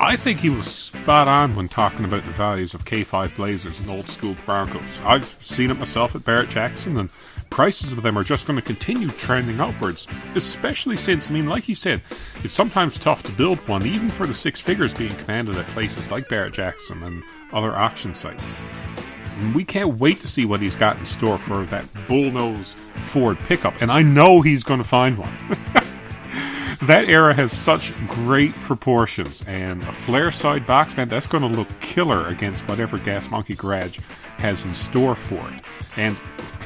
I 0.00 0.16
think 0.16 0.40
he 0.40 0.48
was 0.48 0.66
spot 0.66 1.28
on 1.28 1.54
when 1.54 1.68
talking 1.68 2.06
about 2.06 2.22
the 2.22 2.30
values 2.30 2.72
of 2.72 2.86
K5 2.86 3.36
Blazers 3.36 3.78
and 3.80 3.90
old 3.90 4.08
school 4.08 4.34
Broncos. 4.46 4.98
I've 5.04 5.26
seen 5.44 5.70
it 5.70 5.78
myself 5.78 6.14
at 6.14 6.24
Barrett 6.24 6.48
Jackson, 6.48 6.96
and 6.96 7.10
prices 7.50 7.92
of 7.92 8.02
them 8.02 8.16
are 8.16 8.24
just 8.24 8.46
going 8.46 8.58
to 8.58 8.64
continue 8.64 9.08
trending 9.08 9.60
upwards, 9.60 10.08
especially 10.34 10.96
since, 10.96 11.28
I 11.28 11.32
mean, 11.34 11.46
like 11.46 11.64
he 11.64 11.74
said, 11.74 12.00
it's 12.36 12.54
sometimes 12.54 12.98
tough 12.98 13.22
to 13.24 13.32
build 13.32 13.58
one, 13.68 13.84
even 13.86 14.08
for 14.08 14.26
the 14.26 14.34
six 14.34 14.60
figures 14.60 14.94
being 14.94 15.14
commanded 15.16 15.56
at 15.56 15.66
places 15.68 16.10
like 16.10 16.28
Barrett 16.28 16.54
Jackson 16.54 17.02
and 17.02 17.22
other 17.52 17.76
auction 17.76 18.14
sites. 18.14 18.44
And 19.38 19.54
we 19.54 19.64
can't 19.64 19.98
wait 19.98 20.20
to 20.20 20.28
see 20.28 20.44
what 20.44 20.60
he's 20.60 20.76
got 20.76 20.98
in 20.98 21.06
store 21.06 21.38
for 21.38 21.64
that 21.66 21.84
bullnose 22.06 22.74
Ford 23.12 23.38
pickup, 23.40 23.80
and 23.82 23.90
I 23.90 24.02
know 24.02 24.40
he's 24.40 24.62
going 24.62 24.82
to 24.82 24.88
find 24.88 25.18
one. 25.18 25.34
that 26.82 27.08
era 27.08 27.34
has 27.34 27.52
such 27.52 27.92
great 28.06 28.52
proportions, 28.52 29.42
and 29.46 29.82
a 29.82 29.92
flare 29.92 30.30
side 30.30 30.66
box 30.66 30.96
man 30.96 31.08
that's 31.08 31.26
going 31.26 31.42
to 31.42 31.58
look 31.58 31.68
killer 31.80 32.26
against 32.28 32.66
whatever 32.68 32.98
Gas 32.98 33.30
Monkey 33.30 33.54
Garage 33.54 33.98
has 34.40 34.64
in 34.64 34.74
store 34.74 35.14
for 35.14 35.50
it. 35.52 35.62
And 35.96 36.16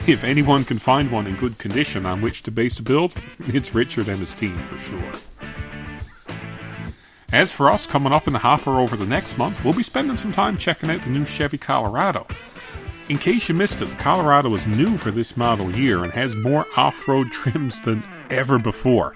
if 0.06 0.24
anyone 0.24 0.64
can 0.64 0.78
find 0.78 1.10
one 1.10 1.26
in 1.26 1.37
good 1.37 1.58
condition 1.58 2.06
on 2.06 2.20
which 2.20 2.42
to 2.42 2.50
base 2.50 2.78
a 2.78 2.82
build, 2.82 3.12
it's 3.40 3.74
Richard 3.74 4.08
and 4.08 4.18
his 4.18 4.34
team 4.34 4.56
for 4.58 4.78
sure. 4.78 5.12
As 7.32 7.50
for 7.50 7.70
us 7.70 7.87
coming 7.87 8.12
up 8.12 8.26
in 8.26 8.32
the 8.32 8.38
hopper 8.38 8.78
over 8.78 8.96
the 8.96 9.06
next 9.06 9.37
month, 9.38 9.64
we'll 9.64 9.74
be 9.74 9.82
spending 9.82 10.16
some 10.16 10.32
time 10.32 10.56
checking 10.56 10.90
out 10.90 11.02
the 11.02 11.10
new 11.10 11.24
Chevy 11.24 11.58
Colorado. 11.58 12.26
In 13.08 13.18
case 13.18 13.48
you 13.48 13.54
missed 13.54 13.82
it, 13.82 13.88
Colorado 13.98 14.54
is 14.54 14.66
new 14.66 14.96
for 14.96 15.10
this 15.10 15.37
model 15.37 15.70
year 15.76 16.04
and 16.04 16.12
has 16.12 16.34
more 16.34 16.66
off 16.76 17.06
road 17.08 17.26
trims 17.32 17.80
than 17.80 18.04
ever 18.30 18.58
before. 18.58 19.14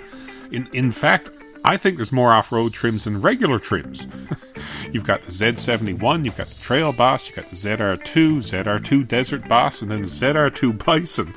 In, 0.51 0.69
in 0.73 0.91
fact, 0.91 1.31
I 1.65 1.77
think 1.77 1.97
there's 1.97 2.13
more 2.13 2.33
off 2.33 2.53
road 2.53 2.73
trims 2.73 3.05
than 3.05 3.21
regular 3.21 3.59
trims. 3.59 4.07
you've 4.93 5.05
got 5.05 5.23
the 5.23 5.33
Z71, 5.33 6.25
you've 6.25 6.37
got 6.37 6.49
the 6.49 6.63
Trail 6.63 6.93
Boss, 6.93 7.27
you've 7.27 7.37
got 7.37 7.51
the 7.51 7.57
ZR2, 7.57 8.39
ZR2 8.39 9.07
Desert 9.07 9.49
Boss, 9.49 9.83
and 9.83 9.91
then 9.91 10.03
the 10.03 10.09
ZR2 10.09 10.85
Bison, 10.85 11.35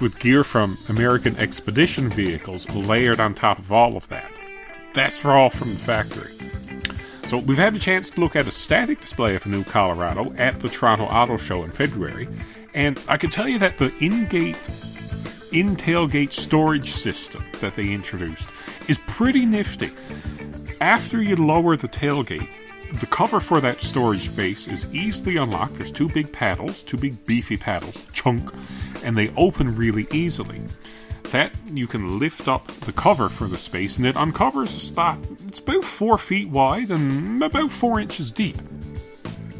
with 0.00 0.18
gear 0.18 0.44
from 0.44 0.78
American 0.88 1.36
Expedition 1.36 2.10
vehicles 2.10 2.68
layered 2.70 3.20
on 3.20 3.34
top 3.34 3.58
of 3.58 3.70
all 3.72 3.96
of 3.96 4.08
that. 4.08 4.30
That's 4.92 5.24
all 5.24 5.50
from 5.50 5.70
the 5.70 5.76
factory. 5.76 6.32
So 7.26 7.38
we've 7.38 7.58
had 7.58 7.74
the 7.74 7.78
chance 7.78 8.10
to 8.10 8.20
look 8.20 8.34
at 8.34 8.48
a 8.48 8.50
static 8.50 9.00
display 9.00 9.36
of 9.36 9.46
a 9.46 9.48
new 9.48 9.62
Colorado 9.62 10.34
at 10.36 10.58
the 10.60 10.68
Toronto 10.68 11.04
Auto 11.04 11.36
Show 11.36 11.62
in 11.62 11.70
February, 11.70 12.26
and 12.74 13.00
I 13.08 13.16
can 13.16 13.30
tell 13.30 13.46
you 13.46 13.58
that 13.60 13.78
the 13.78 13.94
in-gate, 14.00 14.56
in-tailgate 15.52 16.32
storage 16.32 16.92
system 16.92 17.44
that 17.60 17.76
they 17.76 17.92
introduced 17.92 18.50
is 18.88 18.98
pretty 19.06 19.44
nifty. 19.46 19.90
After 20.80 21.22
you 21.22 21.36
lower 21.36 21.76
the 21.76 21.88
tailgate, 21.88 22.48
the 23.00 23.06
cover 23.06 23.40
for 23.40 23.60
that 23.60 23.82
storage 23.82 24.30
space 24.30 24.66
is 24.66 24.92
easily 24.94 25.36
unlocked. 25.36 25.76
There's 25.76 25.92
two 25.92 26.08
big 26.08 26.32
paddles, 26.32 26.82
two 26.82 26.96
big 26.96 27.24
beefy 27.26 27.56
paddles, 27.56 28.06
chunk, 28.12 28.50
and 29.04 29.16
they 29.16 29.30
open 29.36 29.76
really 29.76 30.06
easily 30.10 30.60
that, 31.30 31.52
you 31.66 31.86
can 31.86 32.18
lift 32.18 32.48
up 32.48 32.66
the 32.66 32.92
cover 32.92 33.28
for 33.28 33.46
the 33.46 33.58
space 33.58 33.98
and 33.98 34.06
it 34.06 34.16
uncovers 34.16 34.74
a 34.74 34.80
spot. 34.80 35.18
It's 35.46 35.60
about 35.60 35.84
four 35.84 36.18
feet 36.18 36.48
wide 36.48 36.90
and 36.90 37.42
about 37.42 37.70
four 37.70 38.00
inches 38.00 38.30
deep. 38.30 38.56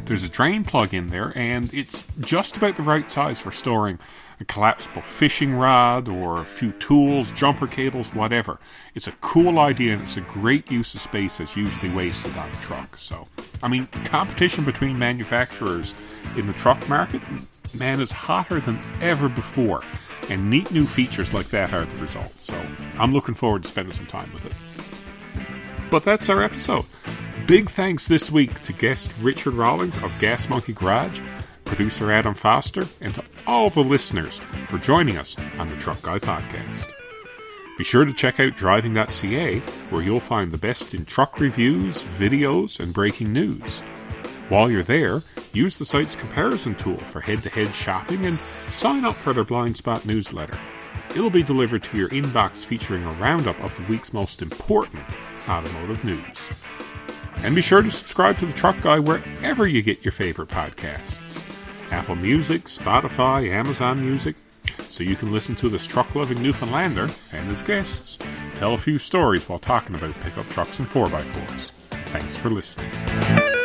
There's 0.07 0.25
a 0.25 0.29
drain 0.29 0.65
plug 0.65 0.93
in 0.93 1.07
there, 1.07 1.33
and 1.37 1.73
it's 1.73 2.05
just 2.19 2.57
about 2.57 2.77
the 2.77 2.83
right 2.83 3.09
size 3.09 3.39
for 3.39 3.53
storing 3.53 4.01
a 4.41 4.45
collapsible 4.45 5.03
fishing 5.03 5.55
rod 5.55 6.09
or 6.09 6.41
a 6.41 6.45
few 6.45 6.73
tools, 6.73 7.31
jumper 7.33 7.67
cables, 7.67 8.15
whatever. 8.15 8.59
It's 8.95 9.07
a 9.07 9.13
cool 9.21 9.59
idea 9.59 9.93
and 9.93 10.03
it's 10.03 10.17
a 10.17 10.23
great 10.23 10.71
use 10.71 10.95
of 10.95 11.03
space 11.03 11.39
that's 11.39 11.57
usually 11.57 11.95
wasted 11.95 12.37
on 12.37 12.49
a 12.49 12.55
truck. 12.57 12.97
So, 12.97 13.29
I 13.63 13.69
mean, 13.69 13.87
competition 14.07 14.65
between 14.65 14.99
manufacturers 14.99 15.95
in 16.37 16.47
the 16.47 16.55
truck 16.55 16.89
market, 16.89 17.21
man, 17.79 18.01
is 18.01 18.11
hotter 18.11 18.61
than 18.61 18.81
ever 19.01 19.29
before 19.29 19.83
and 20.31 20.49
neat 20.49 20.71
new 20.71 20.87
features 20.87 21.35
like 21.35 21.49
that 21.49 21.73
are 21.73 21.85
the 21.85 21.97
result. 21.97 22.33
So 22.41 22.61
I'm 22.99 23.13
looking 23.13 23.35
forward 23.35 23.63
to 23.65 23.69
spending 23.69 23.93
some 23.93 24.07
time 24.07 24.33
with 24.33 24.47
it. 24.47 25.91
But 25.91 26.05
that's 26.05 26.29
our 26.29 26.43
episode. 26.43 26.85
Big 27.47 27.69
thanks 27.69 28.07
this 28.07 28.31
week 28.31 28.61
to 28.63 28.73
guest 28.73 29.13
Richard 29.21 29.55
Rawlings 29.55 30.03
of 30.05 30.17
Gas 30.21 30.49
Monkey 30.49 30.73
Garage, 30.73 31.21
producer 31.71 32.11
Adam 32.11 32.35
Foster, 32.35 32.85
and 33.01 33.15
to 33.15 33.23
all 33.47 33.71
the 33.71 33.81
listeners 33.81 34.41
for 34.67 34.77
joining 34.77 35.17
us 35.17 35.37
on 35.57 35.69
the 35.69 35.77
Truck 35.77 36.03
Guy 36.03 36.19
Podcast. 36.19 36.93
Be 37.79 37.85
sure 37.85 38.05
to 38.05 38.13
check 38.13 38.41
out 38.41 38.57
driving.ca, 38.57 39.61
where 39.61 40.03
you'll 40.03 40.19
find 40.19 40.51
the 40.51 40.59
best 40.59 40.95
in 40.95 41.05
truck 41.05 41.39
reviews, 41.39 42.03
videos, 42.19 42.81
and 42.81 42.93
breaking 42.93 43.33
news. 43.33 43.81
While 44.49 44.69
you're 44.69 44.83
there, 44.83 45.23
use 45.53 45.79
the 45.79 45.85
site's 45.85 46.17
comparison 46.17 46.75
tool 46.75 46.97
for 46.97 47.21
head 47.21 47.41
to 47.43 47.49
head 47.49 47.69
shopping 47.69 48.27
and 48.27 48.37
sign 48.37 49.05
up 49.05 49.15
for 49.15 49.33
their 49.33 49.45
Blind 49.45 49.77
Spot 49.77 50.05
newsletter. 50.05 50.59
It'll 51.11 51.31
be 51.31 51.45
delivered 51.45 51.85
to 51.85 51.97
your 51.97 52.09
inbox 52.09 52.65
featuring 52.65 53.05
a 53.05 53.11
roundup 53.13 53.59
of 53.63 53.75
the 53.77 53.85
week's 53.85 54.13
most 54.13 54.43
important 54.43 55.05
automotive 55.49 56.05
news. 56.05 56.65
And 57.37 57.55
be 57.55 57.63
sure 57.63 57.81
to 57.81 57.91
subscribe 57.93 58.39
to 58.39 58.47
The 58.47 58.53
Truck 58.55 58.83
Guy 58.83 58.99
wherever 58.99 59.69
you 59.69 59.83
get 59.83 60.05
your 60.05 60.13
favorite 60.13 60.49
podcasts 60.49 61.30
Apple 61.91 62.17
Music, 62.17 62.65
Spotify, 62.65 63.49
Amazon 63.49 64.05
Music, 64.05 64.37
so 64.89 65.05
you 65.05 65.17
can 65.17 65.33
listen 65.33 65.55
to 65.57 65.69
this 65.69 65.87
truck 65.87 66.15
loving 66.15 66.43
Newfoundlander 66.43 67.11
and 67.33 67.49
his 67.49 67.63
guests 67.63 68.19
tell 68.57 68.75
a 68.75 68.79
few 68.79 68.99
stories 68.99 69.49
while 69.49 69.59
talking 69.59 69.97
about 69.97 70.15
pickup 70.21 70.49
trucks 70.49 70.79
and 70.79 70.89
4x4s. 70.89 71.71
Thanks 72.11 72.37
for 72.37 72.51
listening. 72.51 73.60